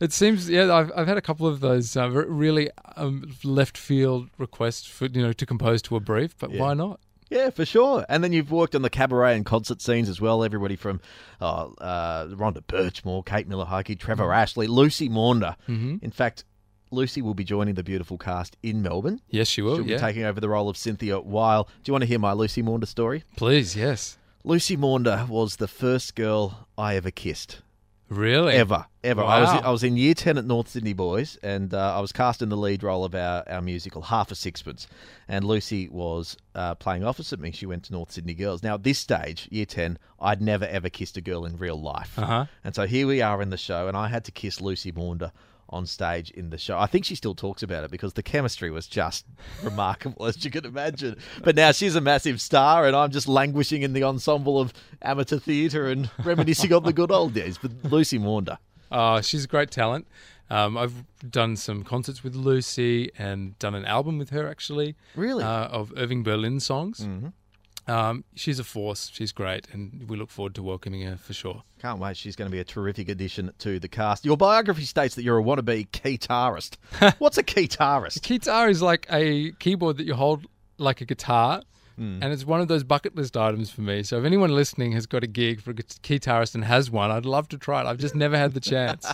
It 0.01 0.13
seems, 0.13 0.49
yeah, 0.49 0.73
I've 0.73 0.93
I've 0.97 1.09
had 1.09 1.19
a 1.19 1.21
couple 1.21 1.47
of 1.49 1.59
those 1.61 1.97
uh, 1.97 2.09
really 2.09 2.71
um, 2.97 3.33
left 3.43 3.77
field 3.77 4.29
requests 4.39 4.87
for 4.87 5.07
you 5.07 5.23
know 5.23 5.33
to 5.33 5.45
compose 5.47 5.83
to 5.83 5.97
a 5.97 6.01
brief, 6.01 6.37
but 6.39 6.51
Yeah. 6.53 6.61
why 6.61 6.75
not? 6.75 7.01
Yeah, 7.31 7.51
for 7.51 7.65
sure. 7.67 8.05
And 8.09 8.25
then 8.25 8.33
you've 8.33 8.51
worked 8.51 8.75
on 8.75 8.83
the 8.83 8.91
cabaret 8.91 9.37
and 9.37 9.45
concert 9.45 9.83
scenes 9.83 10.09
as 10.09 10.21
well. 10.21 10.43
Everybody 10.43 10.77
from 10.77 11.01
uh, 11.41 11.67
uh, 11.79 12.27
Rhonda 12.29 12.63
Birchmore, 12.63 13.25
Kate 13.25 13.47
Miller-Heidke, 13.47 13.99
Trevor 13.99 14.25
Mm-hmm. 14.25 14.33
Ashley, 14.33 14.67
Lucy 14.67 15.09
Maunder. 15.09 15.57
In 15.67 16.11
fact, 16.11 16.45
Lucy 16.91 17.21
will 17.21 17.35
be 17.35 17.45
joining 17.45 17.75
the 17.75 17.83
beautiful 17.83 18.17
cast 18.17 18.57
in 18.63 18.81
Melbourne. 18.81 19.21
Yes, 19.29 19.47
she 19.49 19.61
will. 19.61 19.77
She'll 19.77 19.85
be 19.85 19.99
taking 19.99 20.25
over 20.25 20.41
the 20.41 20.49
role 20.49 20.71
of 20.71 20.77
Cynthia 20.79 21.21
Weil. 21.21 21.65
Do 21.65 21.91
you 21.91 21.93
want 21.93 22.03
to 22.03 22.07
hear 22.09 22.19
my 22.19 22.33
Lucy 22.33 22.63
Maunder 22.63 22.87
story? 22.87 23.25
please, 23.37 23.77
yes. 23.77 24.17
Lucy 24.45 24.77
Maunder 24.77 25.27
was 25.29 25.57
the 25.57 25.69
first 25.69 26.15
girl 26.15 26.67
I 26.79 26.95
ever 26.97 27.11
kissed. 27.11 27.61
Really? 28.09 28.55
Ever, 28.55 28.87
ever. 29.05 29.23
I 29.23 29.41
was 29.41 29.49
I 29.65 29.71
was 29.71 29.85
in 29.85 29.97
year 29.99 30.15
ten 30.15 30.39
at 30.39 30.47
North 30.47 30.69
Sydney 30.69 30.95
Boys, 30.95 31.37
and 31.43 31.75
uh, 31.75 31.95
I 31.97 32.01
was 32.01 32.11
cast 32.11 32.41
in 32.41 32.49
the 32.49 32.57
lead 32.57 32.83
role 32.83 33.05
of 33.05 33.15
our, 33.15 33.45
our 33.47 33.61
musical 33.61 34.01
Half 34.01 34.31
a 34.31 34.35
Sixpence, 34.35 34.87
and 35.29 35.45
Lucy 35.45 35.89
was 35.91 36.37
uh, 36.55 36.75
playing 36.77 37.05
opposite 37.05 37.39
me. 37.39 37.51
She 37.51 37.67
went 37.67 37.85
to 37.85 37.93
North 37.93 38.11
Sydney 38.13 38.33
Girls. 38.35 38.63
Now 38.63 38.75
at 38.75 38.83
this 38.83 38.99
stage, 38.99 39.47
year 39.51 39.67
ten, 39.67 39.99
I'd 40.19 40.41
never 40.41 40.65
ever 40.65 40.89
kissed 40.89 41.19
a 41.19 41.21
girl 41.21 41.45
in 41.45 41.59
real 41.59 41.81
life, 41.81 42.19
Uh-huh. 42.19 42.47
and 42.65 42.75
so 42.75 42.87
here 42.87 43.07
we 43.07 43.21
are 43.21 43.43
in 43.43 43.51
the 43.51 43.59
show, 43.59 43.89
and 43.89 43.97
I 43.97 44.09
had 44.09 44.25
to 44.25 44.33
kiss 44.33 44.61
Lucy 44.63 44.91
Maunder 44.91 45.31
on 45.71 45.87
stage 45.87 46.31
in 46.31 46.51
the 46.51 46.59
show. 46.59 46.79
I 46.79 46.87
think 46.87 47.05
she 47.05 47.15
still 47.15 47.35
talks 47.35 47.63
about 47.63 47.85
it 47.85 47.91
because 47.91 48.15
the 48.15 48.23
chemistry 48.23 48.71
was 48.71 48.87
just 48.87 49.27
remarkable, 49.63 50.27
as 50.27 50.45
you 50.45 50.51
can 50.51 50.65
imagine. 50.65 51.17
But 51.43 51.57
now 51.57 51.73
she's 51.73 51.95
a 51.95 52.01
massive 52.01 52.41
star, 52.41 52.87
and 52.87 52.97
I'm 52.97 53.11
just 53.11 53.29
languishing 53.29 53.83
in 53.83 53.93
the 53.93 54.05
ensemble 54.05 54.61
of 54.61 54.73
amateur 55.03 55.39
theatre 55.39 55.87
and 55.89 56.11
reminiscing 56.25 56.73
on 56.73 56.85
the 56.85 56.93
good 56.93 57.11
old 57.11 57.35
days. 57.35 57.59
But 57.59 57.73
Lucy 57.85 58.19
Maunder. 58.19 58.59
Oh, 58.91 59.21
she's 59.21 59.45
a 59.45 59.49
great 59.49 59.71
talent. 59.71 60.07
Um, 60.51 60.79
I've 60.79 61.05
done 61.31 61.57
some 61.57 61.85
concerts 61.85 62.25
with 62.25 62.35
Lucy 62.35 63.11
and 63.19 63.59
done 63.59 63.75
an 63.75 63.85
album 63.85 64.17
with 64.17 64.31
her 64.31 64.49
actually. 64.49 64.97
Really? 65.15 65.45
Uh, 65.45 65.67
of 65.67 65.93
Irving 65.97 66.23
Berlin 66.23 66.59
songs. 66.61 67.07
Um, 67.89 68.25
she's 68.35 68.59
a 68.59 68.65
force. 68.65 69.11
She's 69.13 69.33
great, 69.33 69.67
and 69.73 70.09
we 70.09 70.17
look 70.17 70.31
forward 70.31 70.55
to 70.57 70.63
welcoming 70.63 71.03
her 71.03 71.17
for 71.17 71.33
sure. 71.33 71.63
Can't 71.81 71.99
wait. 71.99 72.17
She's 72.17 72.37
going 72.37 72.51
to 72.51 72.53
be 72.53 72.61
a 72.61 72.65
terrific 72.65 73.09
addition 73.09 73.51
to 73.59 73.79
the 73.81 73.89
cast. 73.89 74.25
Your 74.25 74.37
biography 74.37 74.85
states 74.85 75.15
that 75.15 75.23
you're 75.23 75.39
a 75.39 75.43
wannabe 75.43 75.89
keytarist. 75.89 76.77
What's 77.19 77.39
a 77.39 77.43
keytarist? 77.43 78.21
Keytar 78.21 78.71
is 78.71 78.83
like 78.83 79.07
a 79.11 79.53
keyboard 79.53 79.97
that 79.97 80.05
you 80.07 80.15
hold 80.15 80.47
like 80.77 81.01
a 81.01 81.05
guitar. 81.05 81.63
Hmm. 81.99 82.23
And 82.23 82.33
it's 82.33 82.45
one 82.47 82.61
of 82.61 82.69
those 82.69 82.85
bucket 82.85 83.17
list 83.17 83.37
items 83.37 83.71
for 83.71 83.81
me. 83.81 84.05
So 84.05 84.19
if 84.19 84.25
anyone 84.25 84.55
listening 84.55 84.93
has 84.93 85.07
got 85.07 85.25
a 85.25 85.27
gig 85.27 85.61
for 85.61 85.73
a 85.73 85.75
keytarist 85.75 86.55
and 86.55 86.65
has 86.65 86.91
one, 86.93 87.11
I'd 87.11 87.27
love 87.27 87.49
to 87.49 87.59
try 87.59 87.81
it. 87.81 87.87
I've 87.87 87.99
just 87.99 88.15
never 88.15 88.39
had 88.39 88.55
the 88.55 88.61
chance. 88.61 89.05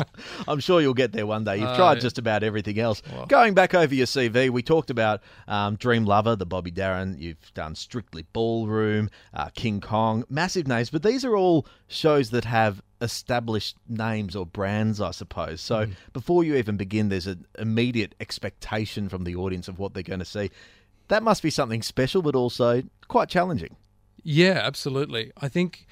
I'm 0.48 0.58
sure 0.60 0.80
you'll 0.80 0.92
get 0.94 1.12
there 1.12 1.26
one 1.26 1.44
day. 1.44 1.58
You've 1.58 1.68
Oh, 1.68 1.76
tried 1.76 2.00
just 2.00 2.18
about 2.18 2.42
everything 2.42 2.78
else. 2.80 3.00
Well- 3.12 3.26
Going 3.26 3.54
back 3.54 3.74
over 3.74 3.94
your 3.94 4.06
CV, 4.06 4.50
we 4.50 4.62
talked 4.62 4.90
about 4.90 5.22
um, 5.46 5.76
Dream 5.76 6.04
Lover, 6.04 6.34
the 6.36 6.44
Bobby 6.46 6.70
Darin. 6.72 7.16
You've 7.18 7.54
done 7.54 7.74
Strictly 7.76 8.24
Ballroom, 8.32 9.08
uh, 9.32 9.50
King 9.54 9.80
Kong, 9.80 10.24
massive 10.28 10.66
names. 10.66 10.90
But 10.90 11.02
these 11.04 11.24
are 11.24 11.36
all 11.36 11.64
shows 11.86 12.30
that 12.30 12.44
have 12.44 12.82
established 13.00 13.76
names 13.88 14.34
or 14.36 14.46
brands, 14.46 15.00
I 15.00 15.10
suppose. 15.12 15.60
So 15.60 15.86
Mm. 15.86 15.92
before 16.12 16.44
you 16.44 16.56
even 16.56 16.76
begin, 16.76 17.08
there's 17.08 17.26
an 17.26 17.46
immediate 17.58 18.14
expectation 18.20 19.08
from 19.08 19.24
the 19.24 19.36
audience 19.36 19.68
of 19.68 19.78
what 19.78 19.94
they're 19.94 20.02
going 20.02 20.18
to 20.20 20.24
see. 20.24 20.50
That 21.12 21.22
must 21.22 21.42
be 21.42 21.50
something 21.50 21.82
special, 21.82 22.22
but 22.22 22.34
also 22.34 22.84
quite 23.06 23.28
challenging. 23.28 23.76
Yeah, 24.22 24.58
absolutely. 24.64 25.30
I 25.36 25.48
think 25.48 25.86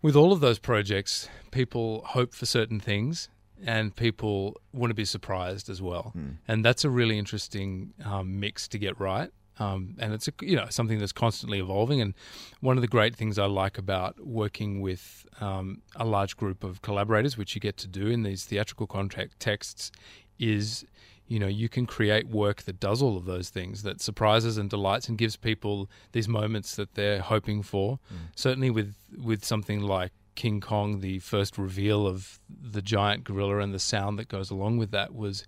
with 0.00 0.16
all 0.16 0.32
of 0.32 0.40
those 0.40 0.58
projects, 0.58 1.28
people 1.50 2.02
hope 2.06 2.32
for 2.32 2.46
certain 2.46 2.80
things 2.80 3.28
and 3.62 3.94
people 3.94 4.58
want 4.72 4.90
to 4.90 4.94
be 4.94 5.04
surprised 5.04 5.68
as 5.68 5.82
well. 5.82 6.12
And 6.48 6.64
that's 6.64 6.82
a 6.82 6.88
really 6.88 7.18
interesting 7.18 7.92
um, 8.02 8.40
mix 8.40 8.66
to 8.68 8.78
get 8.78 8.98
right. 8.98 9.30
Um, 9.58 9.96
and 9.98 10.14
it's 10.14 10.28
a, 10.28 10.32
you 10.40 10.56
know 10.56 10.68
something 10.70 10.98
that's 10.98 11.12
constantly 11.12 11.58
evolving. 11.58 12.00
And 12.00 12.14
one 12.60 12.78
of 12.78 12.80
the 12.80 12.88
great 12.88 13.14
things 13.14 13.38
I 13.38 13.44
like 13.44 13.76
about 13.76 14.18
working 14.26 14.80
with 14.80 15.26
um, 15.42 15.82
a 15.94 16.06
large 16.06 16.38
group 16.38 16.64
of 16.64 16.80
collaborators, 16.80 17.36
which 17.36 17.54
you 17.54 17.60
get 17.60 17.76
to 17.78 17.86
do 17.86 18.06
in 18.06 18.22
these 18.22 18.46
theatrical 18.46 18.86
contract 18.86 19.40
texts, 19.40 19.92
is 20.38 20.86
you 21.28 21.38
know 21.38 21.46
you 21.46 21.68
can 21.68 21.86
create 21.86 22.28
work 22.28 22.62
that 22.62 22.80
does 22.80 23.02
all 23.02 23.16
of 23.16 23.26
those 23.26 23.50
things 23.50 23.82
that 23.82 24.00
surprises 24.00 24.58
and 24.58 24.68
delights 24.68 25.08
and 25.08 25.18
gives 25.18 25.36
people 25.36 25.88
these 26.12 26.28
moments 26.28 26.74
that 26.76 26.94
they're 26.94 27.20
hoping 27.20 27.62
for. 27.62 27.98
Mm. 28.12 28.16
Certainly 28.34 28.70
with 28.70 28.94
with 29.22 29.44
something 29.44 29.80
like 29.80 30.12
king 30.34 30.60
kong 30.60 31.00
the 31.00 31.18
first 31.18 31.58
reveal 31.58 32.06
of 32.06 32.38
the 32.48 32.80
giant 32.80 33.24
gorilla 33.24 33.58
and 33.58 33.74
the 33.74 33.78
sound 33.78 34.18
that 34.18 34.28
goes 34.28 34.50
along 34.50 34.78
with 34.78 34.92
that 34.92 35.12
was 35.12 35.44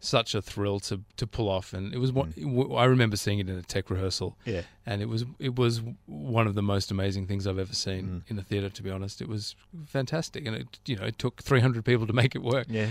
such 0.00 0.34
a 0.34 0.40
thrill 0.40 0.80
to 0.80 1.02
to 1.16 1.26
pull 1.26 1.48
off. 1.48 1.72
And 1.72 1.94
it 1.94 1.98
was 1.98 2.10
one 2.10 2.32
mm. 2.32 2.56
w- 2.56 2.74
I 2.74 2.84
remember 2.84 3.16
seeing 3.16 3.38
it 3.38 3.48
in 3.48 3.56
a 3.56 3.62
tech 3.62 3.90
rehearsal. 3.90 4.36
Yeah. 4.44 4.62
and 4.84 5.00
it 5.00 5.08
was 5.08 5.24
it 5.38 5.56
was 5.56 5.82
one 6.06 6.46
of 6.46 6.54
the 6.54 6.62
most 6.62 6.90
amazing 6.90 7.26
things 7.26 7.46
I've 7.46 7.58
ever 7.58 7.74
seen 7.74 8.04
mm. 8.04 8.30
in 8.30 8.38
a 8.38 8.42
theater 8.42 8.70
to 8.70 8.82
be 8.82 8.90
honest. 8.90 9.20
It 9.20 9.28
was 9.28 9.54
fantastic 9.86 10.46
and 10.46 10.56
it 10.56 10.80
you 10.86 10.96
know 10.96 11.04
it 11.04 11.18
took 11.18 11.42
300 11.42 11.84
people 11.84 12.06
to 12.06 12.12
make 12.12 12.34
it 12.34 12.42
work. 12.42 12.66
Yeah. 12.68 12.88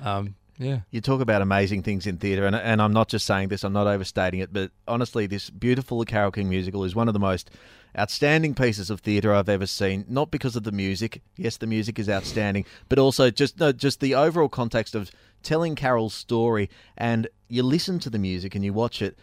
um 0.00 0.36
yeah 0.58 0.80
You 0.90 1.00
talk 1.00 1.20
about 1.20 1.42
amazing 1.42 1.82
things 1.82 2.06
in 2.06 2.18
theatre, 2.18 2.46
and, 2.46 2.56
and 2.56 2.80
I'm 2.80 2.92
not 2.92 3.08
just 3.08 3.26
saying 3.26 3.48
this, 3.48 3.64
I'm 3.64 3.72
not 3.72 3.86
overstating 3.86 4.40
it, 4.40 4.52
but 4.52 4.70
honestly, 4.86 5.26
this 5.26 5.50
beautiful 5.50 6.04
Carole 6.04 6.30
King 6.30 6.48
musical 6.48 6.84
is 6.84 6.94
one 6.94 7.08
of 7.08 7.14
the 7.14 7.20
most 7.20 7.50
outstanding 7.98 8.54
pieces 8.54 8.90
of 8.90 9.00
theatre 9.00 9.34
I've 9.34 9.48
ever 9.48 9.66
seen. 9.66 10.04
Not 10.08 10.30
because 10.30 10.56
of 10.56 10.64
the 10.64 10.72
music, 10.72 11.22
yes, 11.36 11.56
the 11.56 11.66
music 11.66 11.98
is 11.98 12.08
outstanding, 12.08 12.64
but 12.88 12.98
also 12.98 13.30
just 13.30 13.58
no, 13.60 13.72
just 13.72 14.00
the 14.00 14.14
overall 14.14 14.48
context 14.48 14.94
of 14.94 15.10
telling 15.42 15.74
Carole's 15.74 16.14
story. 16.14 16.70
And 16.96 17.28
you 17.48 17.62
listen 17.62 17.98
to 18.00 18.10
the 18.10 18.18
music 18.18 18.54
and 18.54 18.64
you 18.64 18.72
watch 18.72 19.02
it, 19.02 19.18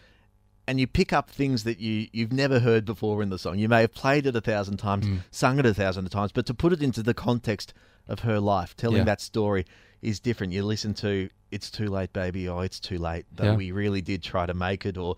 and 0.66 0.78
you 0.78 0.86
pick 0.86 1.12
up 1.12 1.30
things 1.30 1.64
that 1.64 1.80
you 1.80 2.08
you've 2.12 2.32
never 2.32 2.60
heard 2.60 2.84
before 2.84 3.22
in 3.22 3.30
the 3.30 3.38
song. 3.38 3.58
You 3.58 3.68
may 3.68 3.80
have 3.80 3.94
played 3.94 4.26
it 4.26 4.36
a 4.36 4.40
thousand 4.40 4.76
times, 4.76 5.06
mm. 5.06 5.20
sung 5.30 5.58
it 5.58 5.66
a 5.66 5.74
thousand 5.74 6.08
times, 6.10 6.32
but 6.32 6.46
to 6.46 6.54
put 6.54 6.72
it 6.72 6.82
into 6.82 7.02
the 7.02 7.14
context 7.14 7.74
of 8.10 8.20
her 8.20 8.38
life, 8.40 8.76
telling 8.76 8.98
Yeah. 8.98 9.04
that 9.04 9.20
story 9.20 9.64
is 10.02 10.20
different. 10.20 10.52
You 10.52 10.62
listen 10.64 10.92
to 10.94 11.28
"It's 11.50 11.70
Too 11.70 11.86
Late, 11.86 12.12
Baby," 12.12 12.48
oh, 12.48 12.60
it's 12.60 12.80
too 12.80 12.98
late. 12.98 13.24
Though 13.34 13.52
Yeah. 13.52 13.56
we 13.56 13.70
really 13.72 14.00
did 14.02 14.22
try 14.22 14.44
to 14.46 14.54
make 14.54 14.84
it, 14.84 14.96
or 14.98 15.16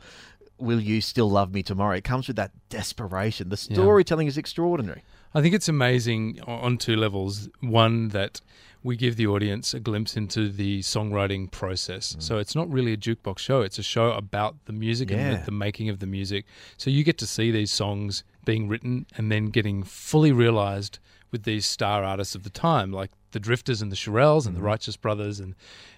"Will 0.59 0.81
you 0.81 1.01
still 1.01 1.31
love 1.31 1.53
me 1.53 1.63
tomorrow?" 1.63 1.97
It 1.97 2.05
comes 2.05 2.27
with 2.29 2.37
that 2.37 2.53
desperation. 2.69 3.49
The 3.49 3.67
Yeah. 3.69 3.75
storytelling 3.75 4.27
is 4.29 4.37
extraordinary. 4.39 5.03
I 5.35 5.41
think 5.41 5.55
it's 5.55 5.69
amazing 5.69 6.41
on 6.47 6.77
two 6.79 6.97
levels. 6.97 7.49
One, 7.61 8.09
that 8.09 8.41
we 8.83 8.97
give 8.97 9.15
the 9.17 9.27
audience 9.27 9.73
a 9.73 9.81
glimpse 9.81 10.17
into 10.17 10.49
the 10.51 10.81
songwriting 10.81 11.49
process. 11.51 12.15
Mm. 12.17 12.23
So 12.23 12.39
it's 12.39 12.55
not 12.57 12.69
really 12.71 12.93
a 12.93 12.97
jukebox 12.97 13.39
show, 13.39 13.61
it's 13.63 13.79
a 13.79 13.83
show 13.83 14.11
about 14.13 14.57
the 14.67 14.73
music 14.73 15.11
and 15.13 15.39
the, 15.39 15.45
the 15.45 15.53
making 15.53 15.89
of 15.89 16.01
the 16.01 16.07
music. 16.07 16.45
So 16.77 16.91
you 16.91 17.05
get 17.05 17.17
to 17.19 17.27
see 17.27 17.51
these 17.53 17.71
songs 17.71 18.25
being 18.45 18.69
written 18.69 19.07
and 19.17 19.31
then 19.31 19.47
getting 19.47 19.85
fully 19.85 20.33
realized 20.33 20.99
with 21.33 21.43
these 21.43 21.67
star 21.67 22.05
artists 22.05 22.35
of 22.35 22.45
the 22.45 22.51
time, 22.51 22.93
like 22.93 23.11
the 23.33 23.41
Drifters 23.41 23.83
and 23.83 23.91
the 23.91 23.97
Shirelles 23.97 24.47
and 24.47 24.55
the 24.55 24.63
Righteous 24.63 24.97
Brothers 24.97 25.41
and 25.41 25.55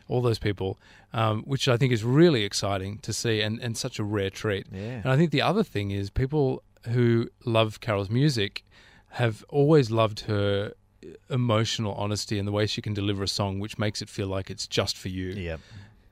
all 0.09 0.23
those 0.23 0.38
people, 0.38 0.79
um, 1.12 1.43
which 1.43 1.69
I 1.69 1.76
think 1.76 1.93
is 1.93 2.05
really 2.05 2.45
exciting 2.45 2.99
to 2.99 3.12
see 3.12 3.41
and, 3.41 3.61
and 3.61 3.76
such 3.76 3.99
a 3.99 4.05
rare 4.05 4.31
treat. 4.31 4.67
Yeah. 4.73 5.00
And 5.03 5.07
I 5.07 5.17
think 5.17 5.31
the 5.31 5.43
other 5.43 5.64
thing 5.64 5.91
is 5.91 6.09
people 6.09 6.62
who 6.88 7.29
love 7.45 7.81
Carole's 7.81 8.11
music 8.11 8.64
have 9.11 9.45
always 9.49 9.91
loved 9.91 10.21
her 10.21 10.73
emotional 11.31 11.95
honesty 11.95 12.38
and 12.38 12.49
the 12.49 12.53
way 12.53 12.67
she 12.67 12.81
can 12.81 12.95
deliver 12.95 13.23
a 13.23 13.29
song, 13.29 13.59
which 13.59 13.79
makes 13.79 14.00
it 14.00 14.09
feel 14.09 14.29
like 14.29 14.50
it's 14.50 14.67
just 14.67 14.97
for 14.97 15.09
you. 15.09 15.31
Yeah. 15.31 15.57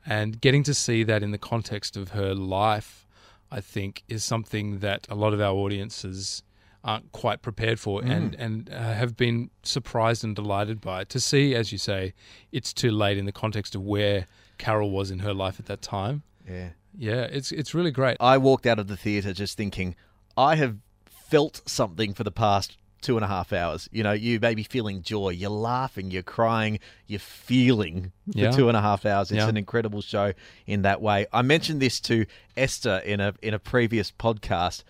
And 0.04 0.40
getting 0.40 0.62
to 0.64 0.74
see 0.74 1.04
that 1.04 1.22
in 1.22 1.30
the 1.30 1.38
context 1.38 1.96
of 1.96 2.10
her 2.10 2.34
life, 2.34 3.06
I 3.50 3.60
think, 3.60 4.02
is 4.08 4.24
something 4.24 4.80
that 4.80 5.06
a 5.08 5.14
lot 5.14 5.32
of 5.32 5.40
our 5.40 5.54
audiences 5.54 6.42
aren't 6.84 7.12
quite 7.12 7.42
prepared 7.42 7.78
for 7.78 8.02
and, 8.02 8.34
and 8.34 8.68
uh, 8.72 8.76
have 8.94 9.16
been 9.16 9.50
surprised 9.62 10.24
and 10.24 10.34
delighted 10.34 10.80
by. 10.80 11.04
To 11.04 11.20
see, 11.20 11.54
as 11.54 11.70
you 11.72 11.78
say, 11.78 12.12
it's 12.50 12.72
too 12.72 12.90
late 12.90 13.18
in 13.18 13.24
the 13.24 13.32
context 13.32 13.74
of 13.74 13.82
where 13.82 14.26
Carole 14.58 14.90
was 14.90 15.10
in 15.10 15.20
her 15.20 15.32
life 15.32 15.60
at 15.60 15.66
that 15.66 15.80
time. 15.82 16.22
Yeah. 16.48 16.70
Yeah, 16.98 17.22
it's 17.22 17.52
it's 17.52 17.72
really 17.74 17.90
great. 17.90 18.16
I 18.20 18.36
walked 18.38 18.66
out 18.66 18.78
of 18.78 18.86
the 18.88 18.96
theatre 18.96 19.32
just 19.32 19.56
thinking, 19.56 19.94
I 20.36 20.56
have 20.56 20.76
felt 21.06 21.62
something 21.66 22.12
for 22.14 22.24
the 22.24 22.32
past 22.32 22.76
two 23.00 23.16
and 23.16 23.24
a 23.24 23.28
half 23.28 23.52
hours. 23.52 23.88
You 23.90 24.02
know, 24.02 24.12
you 24.12 24.38
may 24.38 24.54
be 24.54 24.62
feeling 24.62 25.02
joy, 25.02 25.30
you're 25.30 25.50
laughing, 25.50 26.10
you're 26.10 26.22
crying, 26.22 26.78
you're 27.06 27.18
feeling 27.18 28.12
for 28.30 28.38
Yeah. 28.38 28.50
two 28.50 28.68
and 28.68 28.76
a 28.76 28.80
half 28.80 29.04
hours. 29.06 29.30
It's 29.30 29.38
Yeah. 29.38 29.48
an 29.48 29.56
incredible 29.56 30.02
show 30.02 30.34
in 30.66 30.82
that 30.82 31.00
way. 31.00 31.26
I 31.32 31.42
mentioned 31.42 31.80
this 31.80 31.98
to 32.00 32.26
Esther 32.56 32.98
in 33.04 33.20
a 33.20 33.34
in 33.42 33.54
a 33.54 33.58
previous 33.58 34.10
podcast. 34.12 34.84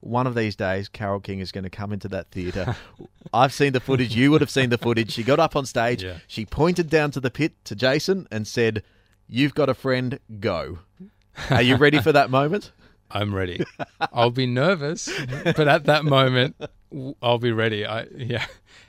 One 0.00 0.26
of 0.26 0.34
these 0.34 0.54
days, 0.54 0.88
Carole 0.88 1.20
King 1.20 1.40
is 1.40 1.50
going 1.50 1.64
to 1.64 1.70
come 1.70 1.92
into 1.92 2.08
that 2.08 2.30
theatre. 2.30 2.76
I've 3.32 3.52
seen 3.52 3.72
the 3.72 3.80
footage. 3.80 4.14
You 4.14 4.30
would 4.30 4.40
have 4.40 4.50
seen 4.50 4.70
the 4.70 4.78
footage. 4.78 5.12
She 5.12 5.22
got 5.22 5.38
up 5.40 5.56
on 5.56 5.66
stage. 5.66 6.02
Yeah. 6.02 6.18
She 6.26 6.46
pointed 6.46 6.88
down 6.88 7.10
to 7.12 7.20
the 7.20 7.30
pit 7.30 7.52
to 7.64 7.74
Jason 7.74 8.28
and 8.30 8.46
said, 8.46 8.82
"You've 9.26 9.54
got 9.54 9.68
a 9.68 9.74
friend. 9.74 10.18
Go." 10.40 10.78
Are 11.50 11.62
you 11.62 11.76
ready 11.76 12.00
for 12.00 12.12
that 12.12 12.30
moment? 12.30 12.72
I'm 13.10 13.34
ready. 13.34 13.64
I'll 14.12 14.30
be 14.30 14.46
nervous, 14.46 15.08
but 15.44 15.66
at 15.66 15.84
that 15.84 16.04
moment, 16.04 16.56
I'll 17.22 17.38
be 17.38 17.52
ready. 17.52 17.86
I 17.86 18.06
yeah, 18.14 18.44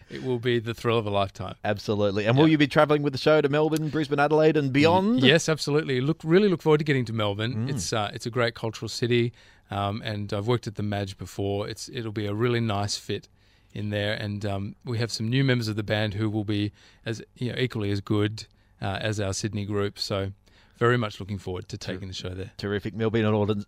it 0.10 0.24
will 0.24 0.40
be 0.40 0.60
the 0.60 0.74
thrill 0.74 0.98
of 0.98 1.06
a 1.06 1.10
lifetime. 1.10 1.56
Absolutely. 1.64 2.26
And 2.26 2.38
will 2.38 2.48
you 2.48 2.58
be 2.58 2.68
travelling 2.68 3.02
with 3.02 3.14
the 3.14 3.20
show 3.20 3.40
to 3.40 3.48
Melbourne, 3.48 3.90
Brisbane, 3.90 4.20
Adelaide, 4.20 4.58
and 4.58 4.74
beyond? 4.74 5.22
Yes, 5.22 5.48
absolutely. 5.48 6.02
Look, 6.02 6.20
really 6.24 6.50
look 6.50 6.62
forward 6.62 6.80
to 6.80 6.84
getting 6.84 7.06
to 7.06 7.14
Melbourne. 7.14 7.68
Mm. 7.68 7.70
It's 7.70 7.94
uh, 7.94 8.12
it's 8.14 8.26
a 8.26 8.30
great 8.30 8.56
cultural 8.56 8.90
city, 8.90 9.32
um, 9.72 10.02
and 10.04 10.34
I've 10.34 10.48
worked 10.48 10.68
at 10.68 10.76
the 10.76 10.84
Madge 10.84 11.18
before. 11.18 11.68
It's 11.68 11.90
it'll 11.90 12.12
be 12.12 12.26
a 12.26 12.34
really 12.34 12.60
nice 12.60 12.98
fit 12.98 13.28
in 13.74 13.90
there, 13.90 14.14
and 14.14 14.46
um, 14.46 14.76
we 14.84 14.98
have 14.98 15.12
some 15.12 15.30
new 15.30 15.44
members 15.44 15.68
of 15.68 15.76
the 15.76 15.84
band 15.84 16.16
who 16.16 16.30
will 16.30 16.44
be 16.44 16.72
as 17.06 17.22
you 17.36 17.52
know 17.52 17.60
equally 17.60 17.92
as 17.92 18.02
good 18.02 18.46
uh, 18.82 18.98
as 19.02 19.20
our 19.20 19.34
Sydney 19.34 19.66
group. 19.66 20.00
So, 20.00 20.32
very 20.78 20.98
much 20.98 21.20
looking 21.20 21.38
forward 21.38 21.68
to 21.70 21.78
taking 21.78 22.08
the 22.08 22.14
show 22.14 22.30
there. 22.30 22.52
Terrific. 22.58 22.96
Melbourne 22.96 23.26
audience. 23.26 23.66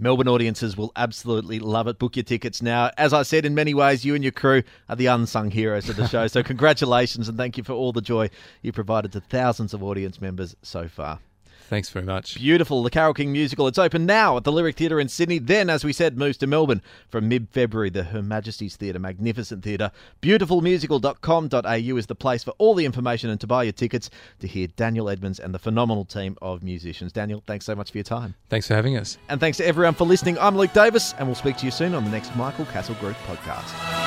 Melbourne 0.00 0.28
audiences 0.28 0.76
will 0.76 0.92
absolutely 0.94 1.58
love 1.58 1.88
it. 1.88 1.98
Book 1.98 2.14
your 2.14 2.22
tickets 2.22 2.62
now. 2.62 2.92
As 2.96 3.12
I 3.12 3.22
said, 3.22 3.44
in 3.44 3.56
many 3.56 3.74
ways, 3.74 4.04
you 4.04 4.14
and 4.14 4.22
your 4.22 4.30
crew 4.30 4.62
are 4.88 4.94
the 4.94 5.06
unsung 5.06 5.50
heroes 5.50 5.88
of 5.88 5.96
the 5.96 6.06
show. 6.06 6.26
So, 6.28 6.42
congratulations 6.42 7.28
and 7.28 7.36
thank 7.36 7.56
you 7.56 7.64
for 7.64 7.72
all 7.72 7.92
the 7.92 8.00
joy 8.00 8.30
you 8.62 8.70
provided 8.72 9.12
to 9.12 9.20
thousands 9.20 9.74
of 9.74 9.82
audience 9.82 10.20
members 10.20 10.54
so 10.62 10.86
far. 10.88 11.18
Thanks 11.68 11.90
very 11.90 12.06
much. 12.06 12.36
Beautiful. 12.36 12.82
The 12.82 12.88
Carole 12.88 13.12
King 13.12 13.30
musical. 13.30 13.66
It's 13.68 13.78
open 13.78 14.06
now 14.06 14.38
at 14.38 14.44
the 14.44 14.50
Lyric 14.50 14.76
Theatre 14.76 14.98
in 14.98 15.08
Sydney. 15.08 15.38
Then, 15.38 15.68
as 15.68 15.84
we 15.84 15.92
said, 15.92 16.16
moves 16.16 16.38
to 16.38 16.46
Melbourne 16.46 16.80
from 17.10 17.28
mid 17.28 17.48
February. 17.50 17.90
The 17.90 18.04
Her 18.04 18.22
Majesty's 18.22 18.76
Theatre, 18.76 18.98
magnificent 18.98 19.62
theatre. 19.62 19.92
Beautifulmusical.com.au 20.22 21.96
is 21.96 22.06
the 22.06 22.14
place 22.14 22.42
for 22.42 22.52
all 22.52 22.74
the 22.74 22.86
information 22.86 23.28
and 23.28 23.38
to 23.40 23.46
buy 23.46 23.64
your 23.64 23.72
tickets 23.72 24.08
to 24.40 24.46
hear 24.46 24.66
Daniel 24.68 25.10
Edmonds 25.10 25.38
and 25.38 25.52
the 25.52 25.58
phenomenal 25.58 26.06
team 26.06 26.38
of 26.40 26.62
musicians. 26.62 27.12
Daniel, 27.12 27.42
thanks 27.46 27.66
so 27.66 27.74
much 27.74 27.90
for 27.90 27.98
your 27.98 28.04
time. 28.04 28.34
Thanks 28.48 28.66
for 28.66 28.74
having 28.74 28.96
us. 28.96 29.18
And 29.28 29.38
thanks 29.38 29.58
to 29.58 29.66
everyone 29.66 29.94
for 29.94 30.06
listening. 30.06 30.38
I'm 30.38 30.56
Luke 30.56 30.72
Davis, 30.72 31.14
and 31.18 31.28
we'll 31.28 31.34
speak 31.34 31.58
to 31.58 31.66
you 31.66 31.70
soon 31.70 31.94
on 31.94 32.04
the 32.04 32.10
next 32.10 32.34
Michael 32.34 32.64
Cassel 32.64 32.94
Group 32.94 33.16
podcast. 33.26 33.97